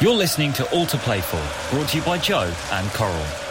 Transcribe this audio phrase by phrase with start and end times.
[0.00, 1.36] You're listening to All to Play For,
[1.70, 3.49] brought to you by Joe and Coral.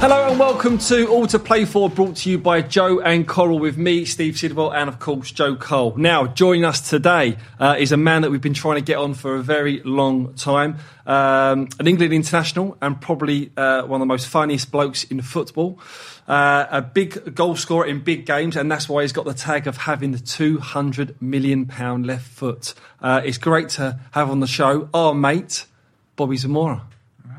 [0.00, 3.58] Hello and welcome to All to Play For, brought to you by Joe and Coral
[3.58, 5.96] with me, Steve Sidwell, and of course Joe Cole.
[5.96, 9.14] Now, joining us today uh, is a man that we've been trying to get on
[9.14, 14.06] for a very long time, um, an England international and probably uh, one of the
[14.06, 15.80] most funniest blokes in football.
[16.28, 19.66] Uh, a big goal scorer in big games, and that's why he's got the tag
[19.66, 21.66] of having the £200 million
[22.04, 22.72] left foot.
[23.02, 25.66] Uh, it's great to have on the show our mate,
[26.14, 26.86] Bobby Zamora.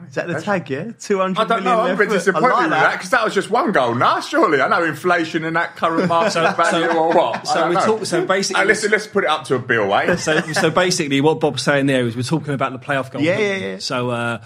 [0.09, 0.91] Is that the tag, yeah?
[0.99, 1.81] 200 I don't know.
[1.81, 3.93] I'm a bit disappointed like with that because that was just one goal.
[3.95, 7.47] Nah, surely I know inflation and that current market value or what.
[7.47, 10.15] so we talk- so basically- Uh, listen, let's put it up to a bill, eh?
[10.17, 13.21] so, so basically, what Bob's saying there is we're talking about the playoff goal.
[13.21, 13.77] Yeah, yeah, yeah.
[13.79, 14.41] So uh,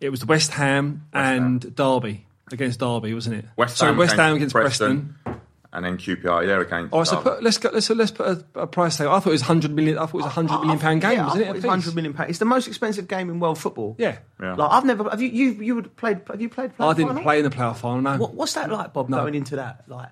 [0.00, 3.44] it was West Ham and Derby against Derby, wasn't it?
[3.56, 5.16] West Sorry, Ham West Ham against against Preston.
[5.24, 5.37] Preston.
[5.72, 6.92] And then QPR, yeah, against.
[6.92, 9.06] All right, so put, let's go, let's let's put a, a price tag.
[9.06, 9.98] I thought it was hundred million.
[9.98, 11.64] I thought it was a hundred million pound game, yeah, wasn't I it?
[11.64, 12.30] a 100 million pounds.
[12.30, 13.94] It's the most expensive game in world football.
[13.98, 14.18] Yeah.
[14.40, 14.54] Yeah.
[14.54, 15.08] Like I've never.
[15.10, 15.28] Have you?
[15.28, 16.22] You you would played?
[16.28, 16.72] Have you played?
[16.80, 17.22] I didn't final?
[17.22, 18.00] play in the playoff final.
[18.00, 18.16] No.
[18.16, 19.08] What, what's that like, Bob?
[19.08, 19.18] No.
[19.18, 20.08] Going into that, like.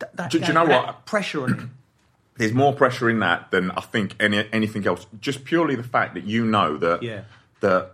[0.00, 1.06] That, that Do- do you know what?
[1.06, 1.60] Pressure on it.
[2.38, 5.06] There's more pressure in that than I think any anything else.
[5.20, 7.22] Just purely the fact that you know that Yeah.
[7.60, 7.92] that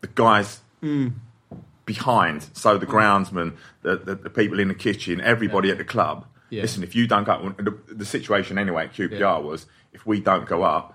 [0.00, 1.12] the guys Mm.
[1.88, 6.24] Behind, so the groundsman, the, the, the people in the kitchen, everybody at the club.
[6.50, 6.62] Yeah.
[6.62, 9.38] Listen, if you don't go, the, the situation anyway at QPR Yeah.
[9.38, 10.94] was if we don't go up,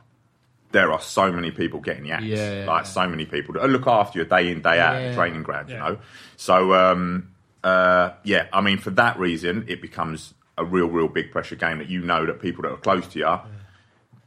[0.71, 2.23] there are so many people getting the axe.
[2.25, 2.65] Yeah.
[2.67, 5.09] like so many people that look after you day in day out at Yeah.
[5.09, 5.69] the training ground.
[5.69, 5.97] You know,
[6.37, 7.29] so um,
[7.63, 11.77] uh, yeah, I mean for that reason, it becomes a real, real big pressure game
[11.79, 13.37] that you know that people that are close to you,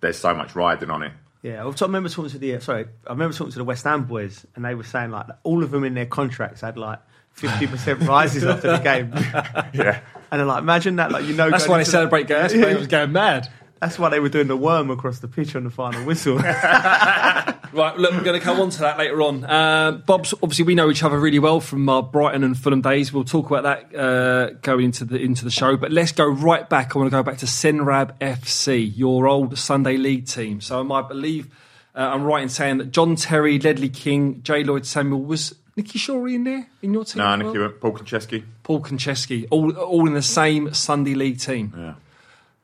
[0.01, 1.12] there's so much riding on it.
[1.47, 4.44] Yeah, I remember talking to the sorry, I remember talking to the West Ham boys,
[4.56, 6.98] and they were saying like all of them in their contracts had like
[7.30, 9.12] fifty percent rises after the game,
[9.72, 10.00] Yeah.
[10.33, 12.27] and they're like, imagine that, like you know, That's why they celebrate.
[12.27, 13.48] That's why they was going mad.
[13.80, 16.36] That's why they were doing the worm across the pitch on the final whistle.
[17.73, 19.45] Right, look, we're going to come on to that later on.
[19.45, 23.13] Um, Bob's obviously we know each other really well from our Brighton and Fulham days.
[23.13, 25.77] We'll talk about that uh, going into the into the show.
[25.77, 26.95] But let's go right back.
[26.95, 30.61] I want to go back to Senrab FC, your old Sunday League team.
[30.61, 31.49] So I might believe
[31.95, 34.65] uh, I'm right in saying that John Terry, Ledley King, J.
[34.65, 37.23] Lloyd Samuel was Nicky Shorey in there in your team.
[37.23, 37.55] No, as well?
[37.55, 38.45] Nicky, Paul Konchesky.
[38.63, 41.73] Paul Konchesky, all all in the same Sunday League team.
[41.77, 41.95] Yeah.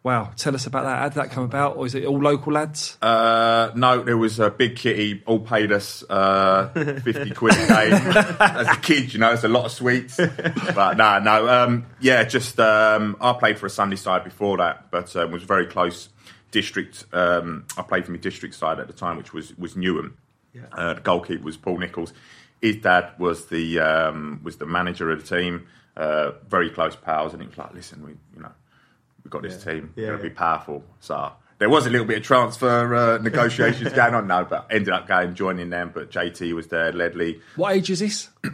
[0.04, 0.98] Wow, tell us about that.
[0.98, 2.98] How did that come about, or is it all local lads?
[3.00, 6.68] Uh, no, there was a big kitty, all paid us uh,
[7.04, 7.92] 50 quid a game.
[8.40, 10.16] As a kid, you know, it's a lot of sweets.
[10.16, 14.90] But no, no, um, yeah, just um, I played for a Sunday side before that,
[14.90, 16.08] but um, was very close
[16.50, 17.04] district.
[17.12, 20.14] Um, I played for my district side at the time, which was, was Newham.
[20.72, 22.12] Uh, the goalkeeper was Paul Nichols.
[22.60, 25.66] His dad was the um, was the manager of the team.
[25.96, 28.52] Uh, very close pals, and he was like, "Listen, we you know
[29.24, 29.92] we've got this team.
[29.96, 30.30] Yeah, going to yeah.
[30.30, 30.84] be powerful.
[31.00, 34.90] So there was a little bit of transfer uh, negotiations going on, no, but ended
[34.90, 35.90] up going joining them.
[35.94, 37.40] But JT was there, Ledley.
[37.56, 38.28] What age is this?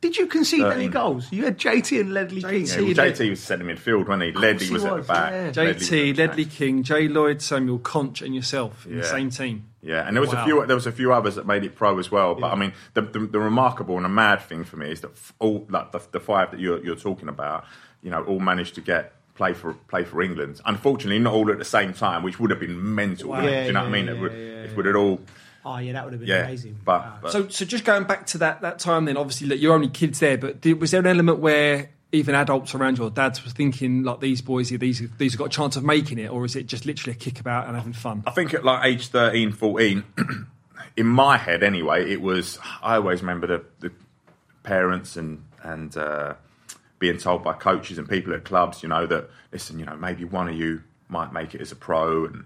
[0.00, 1.26] Did you concede Uh, any goals?
[1.32, 2.66] You had JT and Ledley King.
[2.66, 4.32] Yeah, well, JT was centre midfield, wasn't he?
[4.32, 5.32] Ledley he was at the back.
[5.32, 5.38] yeah.
[5.46, 6.44] Ledley was at JT, the Ledley.
[6.44, 7.08] King, J.
[7.08, 9.64] Lloyd, Samuel, Conch, and yourself in the same team.
[9.82, 10.42] Yeah, and there was Wow.
[10.42, 10.66] a few.
[10.66, 12.36] There was a few others that made it pro as well.
[12.36, 15.10] But I mean, the, the, the remarkable and the mad thing for me is that
[15.40, 17.64] all like the, the five that you're, you're talking about,
[18.00, 20.60] you know, all managed to get play for play for England.
[20.66, 23.30] Unfortunately, not all at the same time, which would have been mental.
[23.30, 23.40] Wow.
[23.40, 24.06] Do you know what I mean?
[24.06, 24.76] yeah, It would, yeah, if yeah.
[24.76, 25.20] would have all,
[25.64, 26.44] Oh yeah, that would have been yeah.
[26.44, 26.78] amazing.
[26.84, 27.18] But, Wow.
[27.22, 29.88] but So, so just going back to that that time, then obviously, look, you're only
[29.88, 33.50] kids there, but did, was there an element where even adults around your dads were
[33.50, 36.56] thinking like these boys, these these have got a chance of making it, or is
[36.56, 38.22] it just literally a kickabout and having fun?
[38.26, 40.04] I think at like age 13, 14,
[40.96, 42.58] in my head anyway, it was.
[42.82, 43.92] I always remember the, the
[44.62, 46.34] parents and and uh,
[46.98, 50.24] being told by coaches and people at clubs, you know, that listen, you know, maybe
[50.24, 52.44] one of you might make it as a pro, and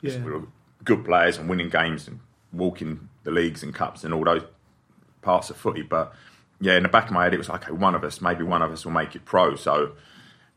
[0.00, 0.40] Yeah.
[0.84, 2.20] good players and winning games and
[2.52, 4.42] walking the leagues and cups and all those
[5.22, 5.82] parts of footy.
[5.82, 6.14] But
[6.60, 8.42] yeah, in the back of my head, it was like, okay, one of us, maybe
[8.42, 9.54] one of us will make it pro.
[9.56, 9.92] So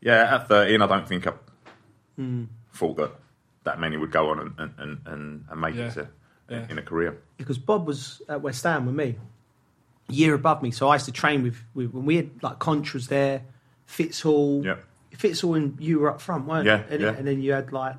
[0.00, 1.32] yeah, at 13, I don't think I
[2.16, 2.44] hmm.
[2.72, 3.12] thought that
[3.64, 5.86] that many would go on and, and, and, and, and make Yeah.
[5.88, 6.08] it to,
[6.48, 6.66] Yeah.
[6.68, 7.18] in a career.
[7.36, 9.16] because Bob was at West Ham with me, a
[10.08, 10.70] year above me.
[10.70, 13.42] So I used to train with, with when we had like Contras there,
[13.86, 14.64] Fitzhall.
[14.64, 14.76] Yeah.
[15.16, 16.84] Fitzhall and you were up front, weren't Yeah, you?
[16.90, 17.08] And, yeah.
[17.10, 17.96] and then you had like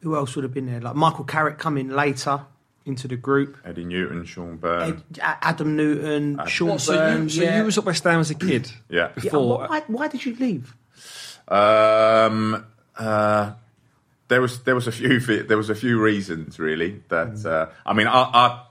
[0.00, 0.80] who else would have been there?
[0.80, 2.40] Like Michael Carrick coming later
[2.86, 3.58] into the group.
[3.66, 5.02] Eddie Newton, Sean Byrne.
[5.12, 7.34] Ed- Adam Newton, Sean What, so you, Burns.
[7.34, 7.58] so yeah.
[7.58, 9.08] you was at West Ham as a kid Yeah.
[9.16, 9.66] Yeah, before?
[9.68, 10.74] why, why did you leave?
[11.48, 12.64] Um,
[12.96, 13.52] uh,
[14.28, 17.92] there was there was a few there was a few reasons really that uh, I
[17.94, 18.64] mean I, I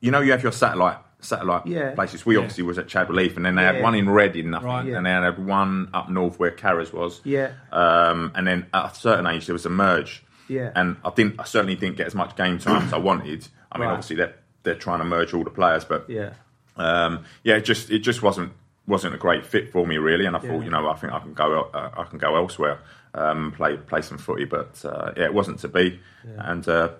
[0.00, 1.90] you know you have your satellite satellite Yeah.
[1.94, 2.24] places.
[2.24, 2.40] We Yeah.
[2.40, 3.72] obviously was at Chadwell Heath, and then they Yeah.
[3.72, 4.84] had one in Reading, I think, Right.
[4.86, 4.96] Yeah.
[4.98, 7.20] and they had one up north where Carras was.
[7.24, 7.50] Yeah.
[7.72, 10.24] Um, and then at a certain age, there was a merge.
[10.48, 10.70] Yeah.
[10.76, 11.40] And I didn't.
[11.40, 13.48] I certainly didn't get as much game time as I wanted.
[13.72, 13.92] I mean, Right.
[13.92, 16.30] obviously they're they're trying to merge all the players, but Yeah.
[16.76, 18.52] um, yeah, it just it just wasn't
[18.88, 20.26] wasn't a great fit for me really.
[20.26, 20.50] And I Yeah.
[20.50, 22.78] thought, you know, I think I can go uh, I can go elsewhere,
[23.14, 26.00] um, play play some footy, but uh, yeah, it wasn't to be,
[26.38, 26.90] and uh,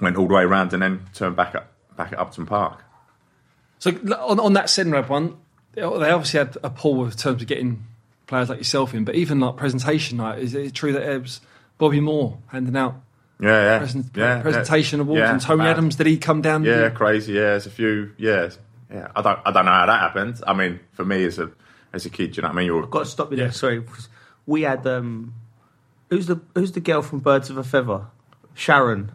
[0.00, 2.84] went all the way around and then turned back up back at Upton Park.
[3.94, 5.36] So on, on that Senrab one,
[5.74, 7.84] they obviously had a pull in terms of getting
[8.26, 11.40] players like yourself in, but even like presentation night, is it true that it was
[11.78, 12.96] Bobby Moore handing out
[13.38, 15.04] Yeah, yeah, present, yeah, presentation yeah.
[15.04, 15.70] awards Yeah, and Tony mad.
[15.70, 15.96] Adams?
[15.96, 16.64] Did he come down?
[16.64, 17.34] Yeah, crazy.
[17.34, 18.12] Yeah, there's a few.
[18.16, 18.50] Yeah,
[18.92, 19.08] yeah.
[19.14, 20.40] I don't I don't know how that happened.
[20.46, 21.50] I mean, for me as a
[21.92, 22.66] as a kid, you know what I mean.
[22.66, 23.52] You're Got to stop you there.
[23.52, 23.84] Sorry,
[24.46, 25.34] we had um,
[26.10, 28.06] who's the who's the girl from Birds of a Feather?
[28.54, 29.12] Sharon.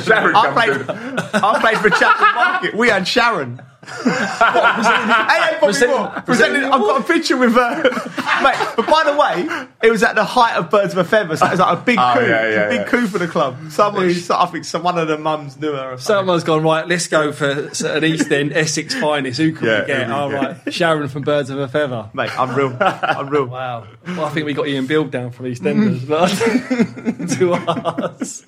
[0.00, 0.90] Sharon I played.
[0.90, 2.74] I for Chapel Market.
[2.74, 3.62] We had Sharon.
[3.82, 6.08] hey, hey, Bobby Present- Moore.
[6.08, 7.82] presenting Presenting, I've got a picture with her,
[8.42, 8.68] mate.
[8.76, 11.46] But by the way, it was at the height of Birds of a Feather, so
[11.46, 12.84] it was like a big Oh, coup, yeah, yeah, a big yeah.
[12.88, 13.56] coup for the club.
[13.70, 15.92] Someone, I think some one of the mums knew her.
[15.92, 15.98] Or.
[15.98, 16.86] Someone's gone right.
[16.86, 17.48] Let's go for
[17.86, 19.38] an East End Essex finest.
[19.40, 20.06] Who can Yeah, we get?
[20.06, 22.10] who we Oh right, Sharon from Birds of a Feather.
[22.12, 22.76] mate, I'm real.
[22.80, 23.40] I'm real.
[23.50, 23.86] Wow.
[24.06, 26.28] Well, I think we got Ian Beale down from EastEnders, but
[27.36, 28.44] to us.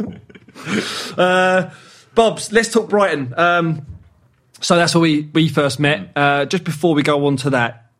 [1.18, 1.70] Uh,
[2.14, 3.32] Bobs, let's talk Brighton.
[3.36, 3.86] Um,
[4.62, 6.10] so that's where we, we first met.
[6.16, 7.90] Uh, just before we go on to that,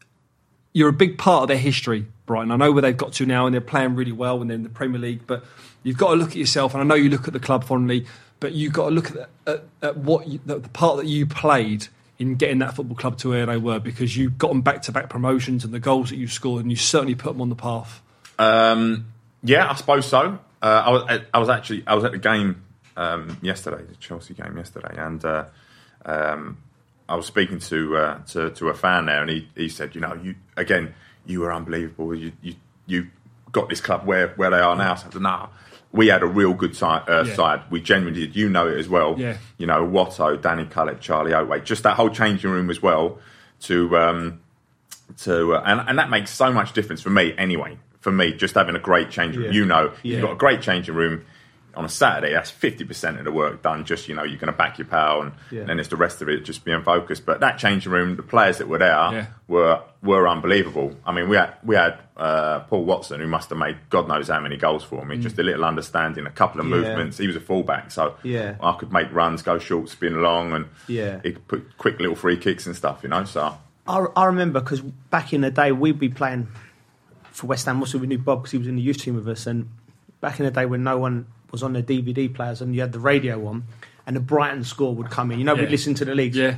[0.72, 2.50] you're a big part of their history, Brighton.
[2.50, 4.62] I know where they've got to now and they're playing really well and they're in
[4.62, 5.44] the Premier League, but
[5.82, 8.06] you've got to look at yourself, and I know you look at the club fondly,
[8.40, 11.26] but you've got to look at, at, at what you, the, the part that you
[11.26, 11.88] played
[12.18, 14.92] in getting that football club to where they were because you got them back to
[14.92, 17.56] back promotions and the goals that you scored, and you certainly put them on the
[17.56, 18.00] path.
[18.38, 19.06] Um,
[19.42, 20.38] yeah, I suppose so.
[20.62, 22.62] Uh, I was I was actually I was at the game
[22.96, 25.44] um, yesterday, the Chelsea game yesterday, and uh,
[26.04, 26.58] um,
[27.08, 30.00] I was speaking to, uh, to to a fan there, and he, he said, you
[30.00, 30.94] know, you again,
[31.26, 32.14] you were unbelievable.
[32.14, 32.54] You you,
[32.86, 33.08] you
[33.50, 34.94] got this club where, where they are now.
[34.94, 35.48] So I said, nah,
[35.92, 37.02] we had a real good side.
[37.08, 37.34] Uh, Yeah.
[37.34, 37.60] side.
[37.70, 38.36] We genuinely did.
[38.36, 39.14] You know it as well.
[39.18, 39.36] Yeah.
[39.58, 43.18] You know, Watto, Danny Cullip, Charlie Oatway, just that whole changing room as well.
[43.62, 44.40] To um,
[45.18, 47.78] to uh, and and that makes so much difference for me anyway.
[48.00, 49.52] For me, just having a great changing room.
[49.52, 49.58] Yeah.
[49.60, 50.14] You know, Yeah.
[50.14, 51.24] you've got a great changing room
[51.74, 52.32] on a Saturday.
[52.32, 53.84] That's fifty percent of the work done.
[53.84, 55.60] Just you know, you're going to back your pal, and, Yeah.
[55.60, 57.24] and then it's the rest of it just being focused.
[57.26, 59.26] But that changing room, the players that were there Yeah.
[59.48, 60.96] were were unbelievable.
[61.06, 64.28] I mean, we had we had uh, Paul Watson, who must have made God knows
[64.28, 65.16] how many goals for me.
[65.18, 66.70] Just a little understanding, a couple of Mm.
[66.82, 66.88] Yeah.
[66.88, 67.18] movements.
[67.18, 68.56] He was a fullback, so Yeah.
[68.62, 71.20] I could make runs, go short, spin long, and Yeah.
[71.22, 73.00] he could put quick little free kicks and stuff.
[73.02, 73.56] You know, so.
[73.86, 76.48] I, I remember because back in the day we'd be playing
[77.32, 77.80] for West Ham.
[77.80, 79.46] Also, we knew Bob because he was in the youth team with us.
[79.46, 79.70] And
[80.20, 82.92] back in the day when no one was on the DVD players and you had
[82.92, 83.64] the radio on,
[84.06, 85.38] and the Brighton score would come in.
[85.38, 85.60] You know, Yeah.
[85.62, 86.36] we'd listen to the leagues.
[86.36, 86.56] Yeah.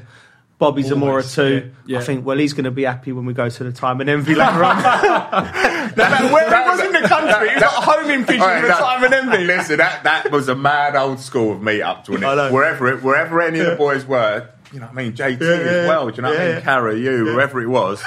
[0.56, 1.72] Bobby Zamora too.
[1.84, 1.98] yeah, yeah.
[1.98, 2.24] I think.
[2.24, 4.64] Well, he's going to be happy when we go to the time and envy later
[4.64, 4.76] on.
[5.96, 8.66] matter where he was in the country, he was like homing pigeon All right, for
[8.68, 9.44] that- time and envy.
[9.44, 12.20] Listen, that, that was a mad old school of meet up to it.
[12.52, 15.46] Wherever it, wherever any of the boys were, you know what I mean, JT Yeah,
[15.48, 16.54] as well, do you know what I mean?
[16.54, 16.60] yeah.
[16.60, 18.02] Cara, you, whoever it was.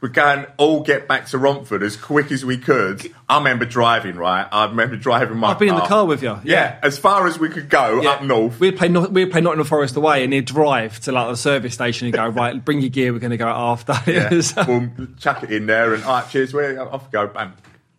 [0.00, 3.12] We'd go and all get back to Romford as quick as we could.
[3.28, 4.48] I remember driving, right?
[4.50, 6.38] I remember driving my I've been in the car with you.
[6.42, 8.10] Yeah, as far as we could go Yeah.
[8.12, 8.58] up north.
[8.58, 11.74] We'd play, Not- we'd play Nottingham Forest away, and he'd drive to like the service
[11.74, 13.92] station and go, right, bring your gear, we're going to go after.
[14.10, 14.40] Yeah.
[14.40, 17.52] So- Boom, chuck it in there and, all right, cheers, where off we go, bam.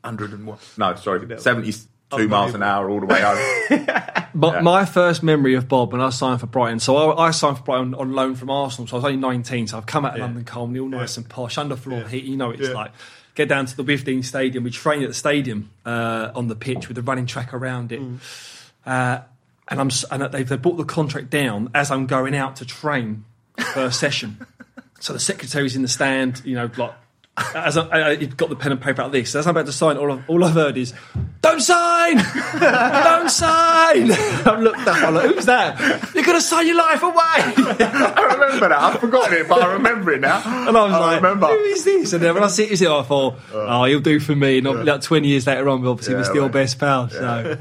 [0.04, 0.60] 100 and what?
[0.78, 1.20] No, sorry,
[2.12, 3.86] 72 miles an hour all the way home.
[4.34, 4.62] My, Yeah.
[4.62, 7.64] my first memory of Bob when I signed for Brighton, so I, I signed for
[7.64, 10.22] Brighton on loan from Arsenal, so I was only 19, so I've come out of
[10.22, 12.76] London Colney, all nice and posh, underfloor heat, you know what it's Yeah.
[12.76, 12.92] like.
[13.36, 16.88] Get down to the Withdean Stadium, we train at the stadium uh, on the pitch
[16.88, 18.02] with the running track around it.
[18.86, 19.20] Uh,
[19.68, 23.26] and I'm and they've, they've brought the contract down as I'm going out to train
[23.74, 24.46] for a session.
[25.00, 26.94] So the secretary's in the stand, you know, like
[27.56, 29.36] as I, I, he'd got the pen and paper like this.
[29.36, 30.94] As I'm about to sign, all I've, all I've heard is,
[31.42, 32.18] "Don't sign,
[32.60, 35.02] don't sign." I've looked up.
[35.02, 35.80] I'm like, "Who's that?
[36.14, 38.78] You're going to sign your life away." I remember that.
[38.78, 40.42] I've forgotten it, but I remember it now.
[40.68, 41.48] And I was I like, remember.
[41.48, 44.36] "Who is this?" And then when I see it, I thought, "Oh, he'll do for
[44.36, 46.52] me." And like 20 years later on, obviously, we're Yeah, still right.
[46.52, 47.14] best pals.
[47.14, 47.58] So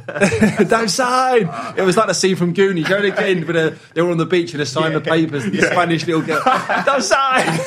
[0.69, 1.49] don't sign.
[1.77, 2.89] It was like the scene from Goonies.
[2.89, 5.45] You know, again, but uh, they were on the beach and they signed the papers.
[5.45, 6.43] And the Spanish little girl,
[6.85, 7.61] "Don't sign."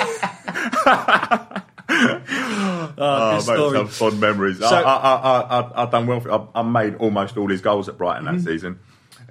[2.30, 3.78] oh, Oh, mate, story.
[3.78, 4.60] some fond memories.
[4.60, 6.20] So- I, I, I, I, I've done well.
[6.20, 8.46] For, I, I made almost all his goals at Brighton that mm-hmm.
[8.46, 8.80] season.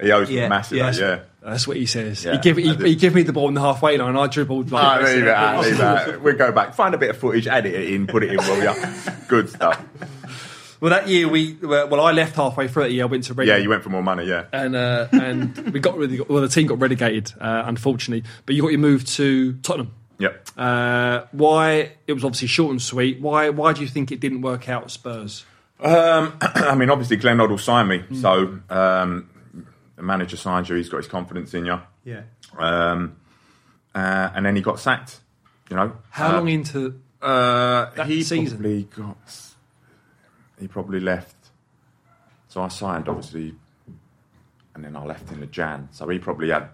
[0.01, 0.77] He owes me Yeah, massive.
[0.77, 0.91] yeah.
[0.91, 1.19] that, yeah.
[1.41, 2.23] That's what he says.
[2.23, 4.15] Yeah, he give he, he give me the ball in the halfway line.
[4.15, 5.03] I dribbled like.
[5.03, 6.21] Leave it out, leave out.
[6.21, 8.37] We'll go back, find a bit of footage, edit it in, put it in.
[8.37, 8.73] Will ya?
[9.27, 9.83] Good stuff.
[10.79, 13.03] Well, that year we well, I left halfway through that year.
[13.03, 13.53] I went to Reading.
[13.55, 14.25] Yeah, you went for more money.
[14.25, 14.45] Yeah.
[14.53, 16.41] and uh, and we got really well.
[16.41, 18.29] The team got relegated, uh, unfortunately.
[18.45, 19.93] But you got your move to Tottenham.
[20.23, 20.47] Yep.
[20.57, 21.91] Uh, why?
[22.07, 23.19] It was obviously short and sweet.
[23.19, 23.49] Why?
[23.49, 25.43] Why do you think it didn't work out at Spurs?
[25.81, 29.29] Um, I mean, obviously, Glenn Hoddle signed me, so um,
[29.97, 30.75] the manager signed you.
[30.77, 32.21] He's got his confidence in you, Yeah.
[32.57, 33.17] um,
[33.93, 35.19] uh, and then he got sacked.
[35.69, 37.01] You know, How Uh, long into?
[37.21, 38.57] Uh, that he season?
[38.59, 39.39] probably got.
[40.59, 41.35] He probably left.
[42.47, 43.55] So I signed, obviously,
[44.75, 45.89] and then I left in the Jan.
[45.91, 46.69] So he probably had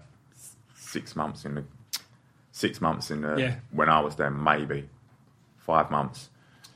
[0.76, 1.64] six months in the
[2.60, 3.54] six months in the Yeah.
[3.72, 4.88] when I was there, maybe
[5.58, 6.28] five months.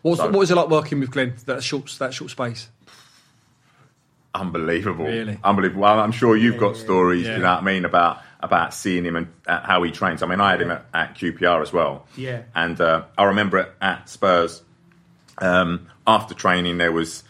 [0.02, 1.34] What was, so- what was it like working with Glenn?
[1.46, 2.68] That short that short space.
[4.34, 5.38] Unbelievable, Really?
[5.44, 5.82] unbelievable.
[5.82, 7.24] Well, I'm sure you've got stories.
[7.24, 7.36] Yeah.
[7.36, 10.22] You know what I mean about about seeing him and uh, how he trains.
[10.22, 12.06] I mean, I had him at, at QPR as well.
[12.16, 12.42] Yeah.
[12.54, 14.62] And uh, I remember at, at Spurs,
[15.38, 17.22] um, after training, there was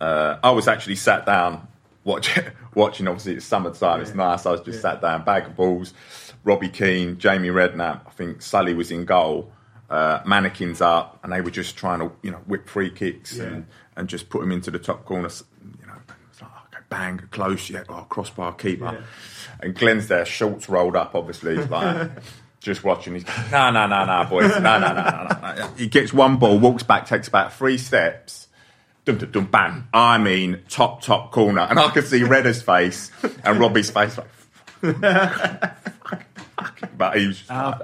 [0.00, 1.66] uh, I was actually sat down
[2.04, 2.30] watch,
[2.74, 3.08] watching.
[3.08, 4.00] Obviously, it's summertime.
[4.00, 4.46] It's nice.
[4.46, 5.92] I was just sat down, bag of balls.
[6.44, 8.02] Robbie Keane, Jamie Redknapp.
[8.06, 9.50] I think Sully was in goal.
[9.90, 13.66] Uh, mannequins up, and they were just trying to, you know, whip free kicks and,
[13.96, 15.28] and just put him into the top corner.
[15.62, 15.92] You know,
[16.30, 19.04] it's like, okay, bang, close, yeah, oh, crossbar keeper.
[19.60, 21.56] And Glenn's there, shorts rolled up, obviously.
[21.56, 22.10] He's like,
[22.60, 23.14] just watching.
[23.14, 25.68] He's no, no, no, no, boys, no, no, no, no, no.
[25.76, 28.48] He gets one ball, walks back, takes about three steps.
[29.04, 29.86] Dum, dum, dum, bang.
[29.92, 31.60] I mean, top, top corner.
[31.60, 33.12] And I could see Redder's face
[33.44, 34.28] and Robbie's face like,
[36.96, 37.80] but he was just like,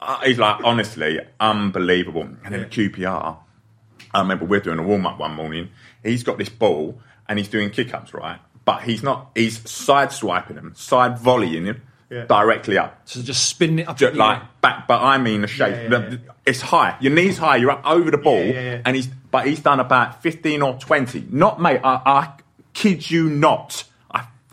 [0.00, 2.22] uh, he's like, honestly, unbelievable.
[2.22, 3.36] And then at QPR,
[4.14, 5.70] I remember we're doing a warm up one morning.
[6.02, 8.38] He's got this ball and he's doing kick ups, right?
[8.64, 12.24] But he's not, he's side swiping him, side volleying him Yeah.
[12.26, 13.00] directly up.
[13.04, 13.96] So just spinning it up.
[13.96, 14.48] Just like air.
[14.60, 15.70] back, but I mean the shape.
[15.74, 16.20] Yeah, yeah, the-.
[16.44, 16.96] It's high.
[17.00, 17.56] Your knees high.
[17.56, 21.26] You're up over the ball, and he's but he's done about fifteen or twenty.
[21.28, 21.80] Not mate.
[21.82, 22.32] I, I
[22.72, 23.82] kid you not.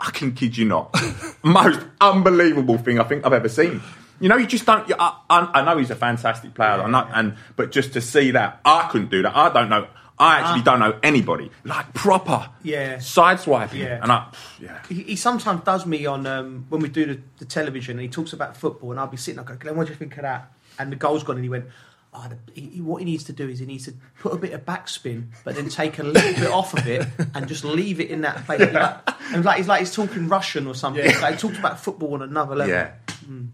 [0.04, 0.94] I fucking kid you not.
[1.44, 3.82] Most unbelievable thing I think I've ever seen.
[4.20, 4.90] You know, you just don't.
[5.00, 8.32] I, I, I know he's a fantastic player, I know, and but just to see
[8.32, 9.36] that, I couldn't do that.
[9.36, 9.88] I don't know.
[10.20, 12.50] I actually don't know anybody like proper.
[12.62, 13.00] Yeah.
[13.00, 13.82] Side swiping.
[13.82, 14.00] Yeah.
[14.02, 14.32] And I,
[14.62, 14.80] yeah.
[14.88, 18.10] He, he sometimes does me on um, when we do the, the television and he
[18.10, 20.22] talks about football and I'll be sitting there going, Glenn, what do you think of
[20.22, 20.52] that?
[20.78, 21.66] And the goal's gone and he went,
[22.14, 24.54] oh, the, he, what he needs to do is he needs to put a bit
[24.54, 28.10] of backspin but then take a little bit off of it and just leave it
[28.10, 28.62] in that place.
[28.62, 31.04] And like, and like, he's like he's talking Russian or something.
[31.04, 31.20] Yeah.
[31.20, 32.74] Like, he talked about football on another level.
[32.74, 32.92] Yeah,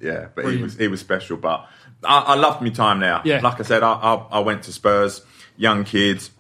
[0.02, 1.38] yeah, but he was he was special.
[1.38, 1.68] But
[2.04, 3.22] I, I loved my time there.
[3.26, 3.42] Yeah.
[3.42, 5.22] like I said, I, I, I went to Spurs,
[5.58, 6.32] young kids,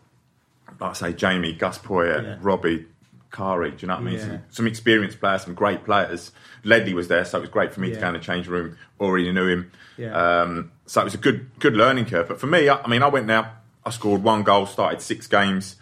[0.79, 2.37] like I say, Jamie, Gus Poyet, Yeah.
[2.41, 2.85] Robbie,
[3.31, 3.71] Kari.
[3.71, 4.13] Do you know what I mean?
[4.15, 4.25] Yeah.
[4.25, 6.31] Some, some experienced players, some great players.
[6.63, 8.77] Ledley was there, so it was great for me to go in the change room.
[8.99, 9.71] Already knew him.
[9.97, 10.41] Yeah.
[10.41, 12.27] Um, so it was a good good learning curve.
[12.27, 13.51] But for me, I, I mean, I went there.
[13.85, 15.75] I scored one goal, started six games.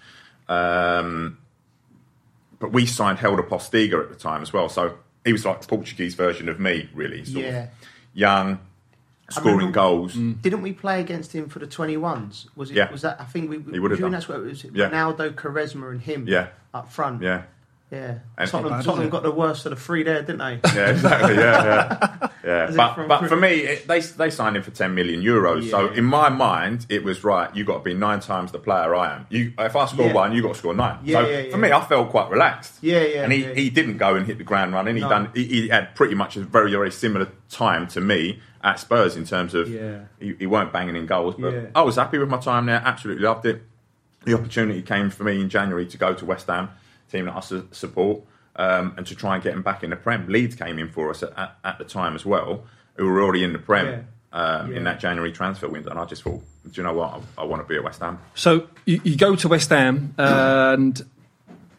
[0.49, 1.37] Um,
[2.59, 4.67] but we signed Helder Postiga at the time as well.
[4.67, 7.23] So he was like the Portuguese version of me, really.
[7.23, 7.63] Sort Yeah.
[7.63, 7.69] of
[8.13, 8.59] young,
[9.29, 10.13] scoring remember- goals.
[10.15, 12.47] Didn't we play against him for the 21s?
[12.57, 12.75] Was it?
[12.75, 12.91] Yeah.
[12.91, 13.19] Was that?
[13.21, 13.59] I think we.
[13.71, 14.11] He would have done.
[14.11, 14.63] That's where it was.
[14.65, 14.89] Yeah.
[14.89, 16.27] Ronaldo, Quaresma, and him.
[16.27, 16.47] Yeah.
[16.73, 17.21] Up front.
[17.21, 17.43] Yeah,
[17.89, 18.19] Yeah.
[18.37, 20.59] And- Tottenham, bad, Tottenham got the worst of the three there, didn't they?
[20.75, 21.35] yeah, exactly.
[21.35, 22.27] Yeah, yeah,
[22.67, 22.71] yeah.
[22.75, 25.69] But, from- but for me, it, they they signed him for ten million euros.
[25.71, 27.53] So in my mind, it was right.
[27.55, 29.25] You got to be nine times the player I am.
[29.29, 30.13] You, if I score Yeah.
[30.13, 30.99] one, you got to score nine.
[31.05, 32.73] Yeah, so yeah, for me, I felt quite relaxed.
[32.81, 33.53] Yeah, yeah, And he, yeah.
[33.53, 34.95] he didn't go and hit the ground running.
[34.95, 35.09] He No.
[35.09, 35.29] done.
[35.33, 39.23] He, he had pretty much a very very similar time to me at Spurs in
[39.23, 39.99] terms of Yeah.
[40.19, 41.35] he, he weren't banging in goals.
[41.39, 41.61] But Yeah.
[41.73, 42.81] I was happy with my time there.
[42.83, 43.61] Absolutely loved it.
[44.25, 46.67] The opportunity came for me in January to go to West Ham,
[47.11, 48.21] team that I su- support,
[48.55, 50.27] um, and to try and get him back in the Prem.
[50.27, 52.63] Leeds came in for us at, at, at the time as well,
[52.95, 53.99] who were already in the Prem Yeah.
[54.39, 54.77] um, Yeah.
[54.77, 55.89] in that January transfer window.
[55.91, 57.21] And I just thought, do you know what?
[57.37, 58.19] I, I want to be at West Ham.
[58.35, 61.01] So you, you go to West Ham, and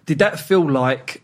[0.06, 1.22] did that feel like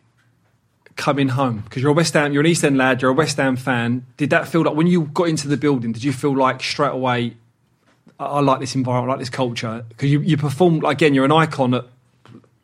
[0.96, 1.60] coming home?
[1.60, 4.04] Because you're a West Ham, you're an East End lad, you're a West Ham fan.
[4.16, 5.92] Did that feel like when you got into the building?
[5.92, 7.36] Did you feel like straight away?
[8.20, 9.84] I, I like this environment, I like this culture.
[9.88, 11.84] Because you, you performed again, you're an icon at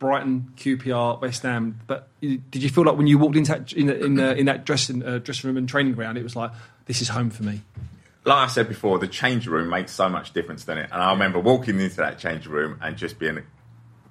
[0.00, 1.78] Brighton, QPR, West Ham.
[1.86, 4.46] But did you feel like when you walked into that, in, the- in, the, in
[4.46, 6.50] that dressing uh, dressing room and training ground, it was like
[6.86, 7.60] this is home for me?
[8.24, 10.90] Like I said before, the change room makes so much difference, doesn't it?
[10.92, 13.42] And I remember walking into that change room and just being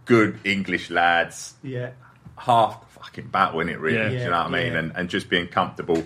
[0.06, 1.92] good English lads, Yeah.
[2.38, 3.98] half the fucking battle in it, really.
[3.98, 4.10] Yeah.
[4.10, 4.74] do you know what I mean?
[4.74, 4.80] Yeah.
[4.80, 6.04] And, and just being comfortable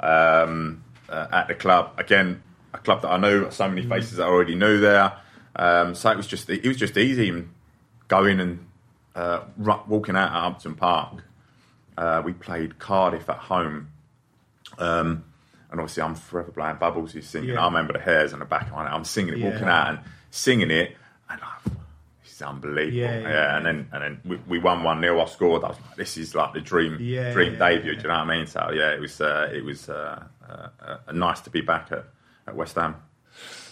[0.00, 1.92] um, uh, at the club.
[1.98, 2.42] Again,
[2.74, 3.74] a club that I knew, so Mm.
[3.74, 5.12] many faces I already knew there.
[5.56, 7.48] Um, so it was just it was just easy and
[8.08, 8.66] going and
[9.16, 9.40] uh,
[9.88, 11.24] walking out at Upton Park.
[11.98, 13.88] Uh, we played Cardiff at home.
[14.78, 15.24] Um,
[15.70, 17.12] and obviously, I'm forever blowing bubbles.
[17.12, 17.50] He's singing.
[17.50, 17.62] Yeah.
[17.62, 18.92] I remember the hairs on the back of my neck.
[18.92, 19.98] I'm singing it, walking out and
[20.30, 20.96] singing it,
[21.28, 21.70] and I,
[22.36, 22.96] is unbelievable.
[22.96, 25.64] Yeah, Yeah, yeah, and then and then we, we won one 0 I scored.
[25.64, 27.96] I was like, this is like the dream Yeah, dream yeah, debut.
[27.96, 28.46] Do you know what I mean?
[28.46, 32.04] So yeah, it was uh, it was uh, uh, uh, nice to be back at,
[32.46, 32.96] at West Ham.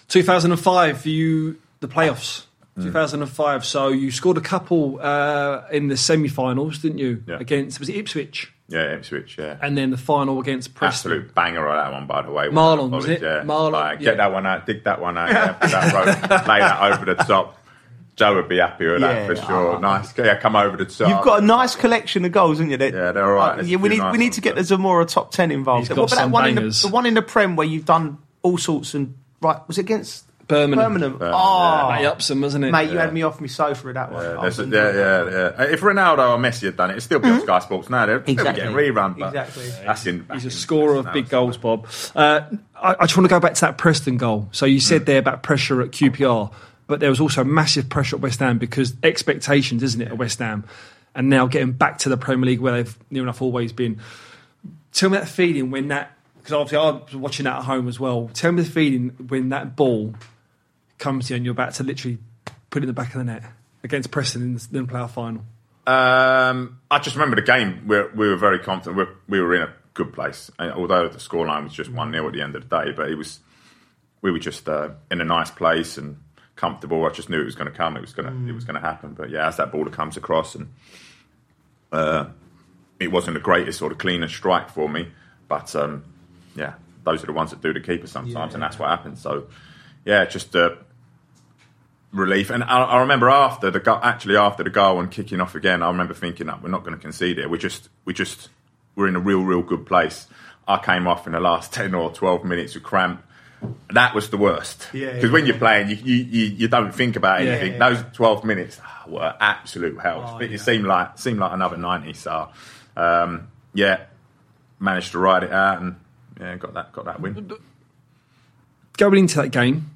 [0.09, 2.45] 2005, you the playoffs.
[2.77, 2.83] Mm.
[2.85, 3.65] 2005.
[3.65, 7.23] So you scored a couple uh, in the semi-finals, didn't you?
[7.27, 7.39] Yeah.
[7.39, 9.39] Against was it Ipswich, Yeah, Ipswich.
[9.39, 9.57] Yeah.
[9.63, 11.13] and then the final against Preston.
[11.13, 12.49] Absolute banger on that one, by the way.
[12.49, 13.23] Marlon, was it?
[13.23, 13.43] Yeah.
[13.45, 14.05] Marlon, Like, yeah.
[14.11, 17.05] Get that one out, dig that one out, yeah, put that rope, lay that over
[17.05, 17.59] the top.
[18.17, 19.27] Joe would be happy with Yeah.
[19.27, 19.79] that for sure.
[19.81, 20.17] Nice.
[20.19, 21.09] Yeah, come over the top.
[21.09, 22.77] You've got a nice collection of goals, haven't you?
[22.77, 23.59] That- Yeah, they're all right.
[23.61, 25.83] Uh, yeah, we need nice we need to get the Zamora top ten involved.
[25.87, 26.83] He's got What about that some one in the, bangers.
[26.83, 29.59] the one in the Prem where you've done all sorts and right?
[29.69, 30.93] Was it against Birmingham.
[30.93, 31.13] Birmingham?
[31.19, 32.71] Birmingham, oh, Matty Upson, wasn't it?
[32.71, 34.23] mate, you had me off my sofa with that one.
[34.23, 35.73] Yeah, I there's was a- yeah, yeah, yeah.
[35.73, 37.45] If Ronaldo or Messi had done it, it'd still be on mm-hmm.
[37.45, 38.07] Sky Sports now.
[38.07, 38.45] They're, Exactly.
[38.45, 39.19] they'll be getting rerun.
[39.19, 39.69] But Exactly.
[39.85, 40.27] That's in.
[40.33, 41.87] He's a scorer of big goals, Bob.
[42.15, 42.43] Uh,
[42.75, 44.49] I, I just want to go back to that Preston goal.
[44.53, 45.07] So you said mm.
[45.07, 46.53] there about pressure at QPR,
[46.87, 50.39] but there was also massive pressure at West Ham because expectations, isn't it, at West
[50.41, 50.65] Ham,
[51.15, 54.01] and now getting back to the Premier League where they've near enough always been.
[54.93, 57.99] Tell me that feeling when that because obviously I was watching that at home as
[57.99, 58.31] well.
[58.35, 60.15] Tell me the feeling when that ball
[60.99, 62.19] comes to you and you're about to literally
[62.71, 63.45] put it in the back of the net
[63.83, 65.45] against Preston in the, playoff final.
[65.87, 67.87] Um, I just remember the game.
[67.87, 68.97] We we were very confident.
[68.97, 72.27] We we were in a good place, and although the scoreline was just one 0
[72.27, 72.93] at the end of the day.
[72.93, 73.41] But it was
[74.23, 76.17] we were just uh, in a nice place and
[76.57, 77.05] comfortable.
[77.05, 77.97] I just knew it was going to come.
[77.97, 79.13] It was going to it was going to happen.
[79.13, 80.73] But yeah, as that ball comes across, and
[81.93, 82.27] uh,
[82.99, 85.09] it wasn't the greatest or the cleanest strike for me.
[85.49, 86.05] But um,
[86.57, 86.75] yeah,
[87.05, 89.19] those are the ones that do the keeper sometimes, and that's what happened.
[89.19, 89.49] So
[90.05, 90.55] yeah, just.
[90.57, 90.77] Uh,
[92.13, 92.49] relief.
[92.51, 95.83] And I, I remember after the go- actually after the goal and kicking off again,
[95.83, 97.51] I remember thinking that we're not going to concede it.
[97.51, 98.51] We just we just
[98.95, 100.29] we're in a real real good place.
[100.69, 103.21] I came off in the last ten or twelve minutes with cramp.
[103.93, 104.89] That was the worst.
[104.93, 107.81] Yeah, Because when you're playing, you, you, you, you don't think about Yeah, anything.
[107.81, 107.89] yeah.
[107.91, 110.35] Those twelve minutes ah, were absolute hell.
[110.37, 110.57] Oh, it yeah.
[110.59, 112.13] seemed like seemed like another ninety.
[112.13, 112.49] So
[112.97, 114.05] um, yeah,
[114.79, 115.97] managed to ride it out and
[116.39, 117.51] yeah, got that got that win.
[118.99, 119.91] going into that game,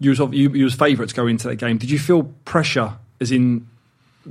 [0.00, 1.78] you was you, you was favourites going into that game.
[1.78, 3.66] Did you feel pressure, as in,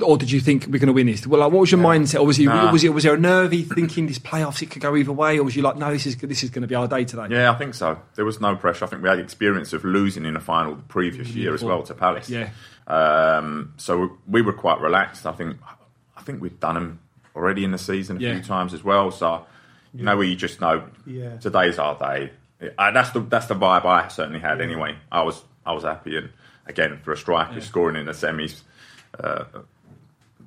[0.01, 1.25] or did you think we're going to win this?
[1.27, 2.19] Well, like, what was your mindset?
[2.19, 2.71] Or was you Nah.
[2.71, 5.43] was it was there a nervy thinking this playoffs it could go either way, or
[5.43, 7.27] was you like, no, this is this is going to be our day today?
[7.29, 7.99] Yeah, I think so.
[8.15, 8.85] There was no pressure.
[8.85, 11.83] I think we had experience of losing in a final the previous year as well
[11.83, 12.29] to Palace.
[12.29, 12.49] Yeah.
[12.87, 15.25] Um, so we were quite relaxed.
[15.25, 15.57] I think
[16.17, 16.99] I think we've done them
[17.35, 18.33] already in the season a Yeah.
[18.33, 19.09] few times as well.
[19.11, 19.45] So
[19.93, 21.37] you know you just know Yeah.
[21.37, 22.31] today's our day.
[22.77, 24.95] Uh, that's the that's the vibe I certainly had anyway.
[25.11, 26.29] I was I was happy and
[26.65, 28.61] again for a striker scoring in the semis,
[29.19, 29.45] uh,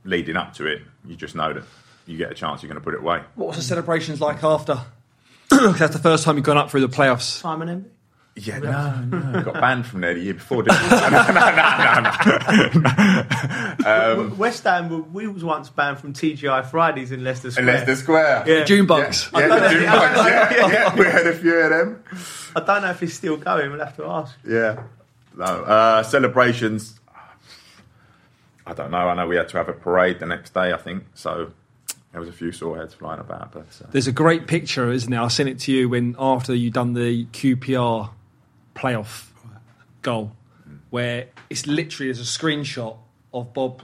[0.04, 1.62] leading up to it, you just know that
[2.06, 3.22] you get a chance you're going to put it away.
[3.34, 4.80] What was the celebrations like after?
[5.50, 7.22] that's the first time you've gone up through the playoffs.
[7.22, 7.90] Simon Emby.
[8.38, 9.00] Yeah, no,
[9.32, 9.42] no.
[9.42, 10.88] Got banned from there the year before, didn't we?
[10.90, 11.50] no, no, no,
[13.80, 14.34] no, no.
[14.36, 17.66] West Ham, were- we was once banned from TGI Fridays in Leicester Square.
[17.68, 18.44] In Leicester Square.
[18.46, 18.64] Yeah.
[18.64, 19.30] June Yeah, bugs.
[19.32, 22.02] yeah, the June bugs, yeah, yeah, we had a few of them.
[22.54, 23.70] I don't know if he's still going.
[23.70, 24.36] We'll have to ask.
[24.46, 24.82] Yeah.
[25.36, 25.44] No.
[25.44, 26.98] Uh, celebrations.
[28.66, 29.08] I don't know.
[29.08, 31.04] I know we had to have a parade the next day, I think.
[31.14, 31.52] So
[32.12, 33.52] there was a few sore heads flying about.
[33.52, 35.20] But uh, There's a great picture, isn't there?
[35.20, 38.10] I sent it to you when after you done the QPR
[38.74, 39.26] playoff
[40.02, 40.32] goal,
[40.90, 42.96] where it's literally there's a screenshot
[43.32, 43.82] of Bob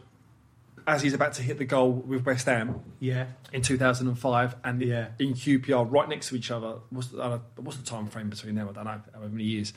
[0.85, 3.27] as he's about to hit the goal with West Ham Yeah.
[3.53, 5.09] in 2005, and Yeah.
[5.21, 6.79] in QPR right next to each other.
[6.91, 8.69] What's the, uh, what's the time frame between them?
[8.69, 9.73] I don't know how many years.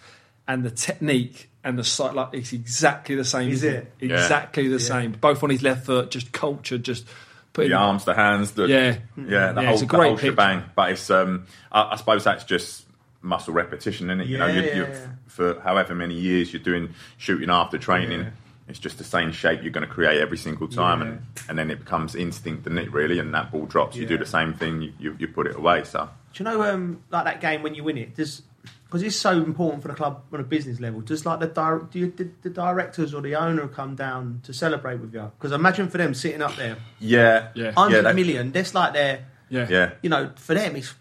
[0.48, 3.50] And the technique and the sight, like it's exactly the same.
[3.50, 3.94] Is isn't it?
[4.00, 4.16] Yeah.
[4.22, 5.12] Exactly the same.
[5.14, 7.06] Both on his left foot, just culture, just
[7.52, 7.72] putting.
[7.72, 8.98] the arms, the hands, the Yeah.
[9.18, 10.64] yeah, the Yeah, whole, it's a the great whole shebang.
[10.76, 12.86] But it's, um, I, I suppose that's just
[13.22, 14.28] muscle repetition, isn't it?
[14.28, 15.08] you know, Yeah, you, yeah, you, yeah.
[15.28, 18.22] for however many years you're doing shooting after training.
[18.22, 18.30] Yeah.
[18.68, 21.70] It's just the same shape you're going to create every single time, and, and then
[21.70, 23.96] it becomes instinct, and it really, and that ball drops.
[23.96, 25.84] You do the same thing, you, you, you put it away.
[25.84, 28.42] So Do you know, um, like that game when you win it, does
[28.86, 31.02] because it's so important for the club on a business level.
[31.02, 34.54] Does like the di- do you, did the directors or the owner come down to
[34.54, 35.32] celebrate with you?
[35.38, 37.72] Because imagine for them sitting up there, yeah, Yeah.
[37.72, 38.52] hundred that- million.
[38.52, 39.68] That's like their, Yeah.
[39.70, 39.92] yeah.
[40.02, 40.94] you know, for them it's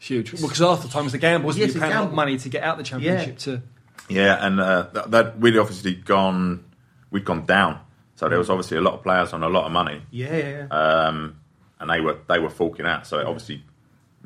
[0.00, 0.32] Huge.
[0.34, 1.58] Well, because half the time it's a gamble, Yes, it?
[1.58, 2.16] You it's a paying a lot of gamble.
[2.16, 3.62] money to get out the championship to.
[4.08, 6.64] Yeah, and uh, that, that we'd obviously gone,
[7.10, 7.80] we'd gone down.
[8.14, 10.66] So there was obviously a lot of players on a lot of money, yeah, yeah,
[10.70, 11.06] yeah.
[11.06, 11.40] um,
[11.80, 13.08] and they were they were forking out.
[13.08, 13.64] So it obviously,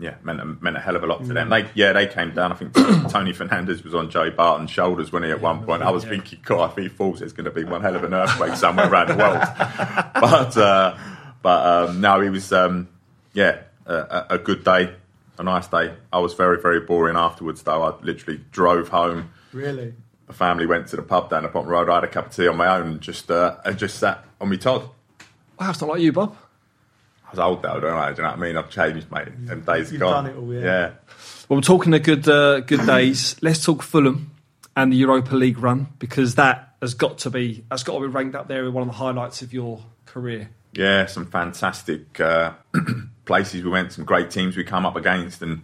[0.03, 1.49] yeah, meant a, meant a hell of a lot to them.
[1.49, 2.51] They yeah, they came down.
[2.51, 5.83] I think Tony Fernandes was on Joe Barton's shoulders when he at one point.
[5.83, 8.13] I was thinking, God, if he falls, there's going to be one hell of an
[8.13, 9.43] earthquake somewhere around the world.
[10.23, 10.99] But uh,
[11.41, 12.89] but um, no, he was um,
[13.33, 14.93] yeah, a, a a good day,
[15.39, 15.95] a nice day.
[16.13, 17.83] I was very very boring afterwards though.
[17.83, 19.95] I literally drove home really.
[20.27, 21.89] the family went to the pub down the Pont Road.
[21.89, 24.25] I had a cup of tea on my own and just uh, and just sat
[24.41, 24.89] on my Todd.
[25.61, 26.37] Wow, it's not like you, Bob.
[27.33, 28.11] I was old though, don't I?
[28.13, 28.57] Do you know what I mean?
[28.57, 29.47] I've changed, mate.
[29.47, 30.25] Them days You've gone.
[30.25, 30.61] done it all, yeah.
[30.61, 30.91] yeah.
[31.49, 33.37] Well, we're talking of good uh, good days.
[33.43, 34.31] Let's talk Fulham
[34.77, 38.07] and the Europa League run because that has got to be that's got to be
[38.07, 40.51] ranked up there with one of the highlights of your career.
[40.75, 42.53] Yeah, some fantastic uh,
[43.25, 45.63] places we went, some great teams we come up against and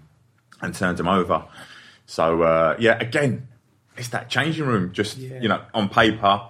[0.60, 1.44] and turned them over.
[2.06, 3.48] So uh, yeah, again,
[3.96, 4.92] it's that changing room.
[4.92, 5.40] Just Yeah.
[5.40, 6.42] you know, on paper,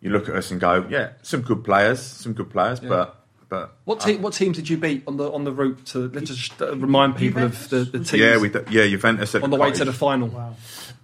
[0.00, 3.74] you look at us and go, yeah, some good players, some good players, but but
[3.84, 6.08] What te- what teams did you beat on the on the route to?
[6.08, 9.42] Let's just uh, remind people of the, the teams yeah, we d- yeah Juventus at
[9.42, 10.28] on the way to the final.
[10.28, 10.54] Wow.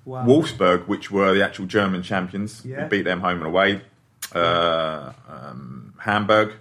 [0.07, 0.26] Wow.
[0.26, 2.85] Wolfsburg, which were the actual German champions, Yeah.
[2.85, 3.83] we beat them home and away.
[4.35, 6.55] Uh, um, Hamburg,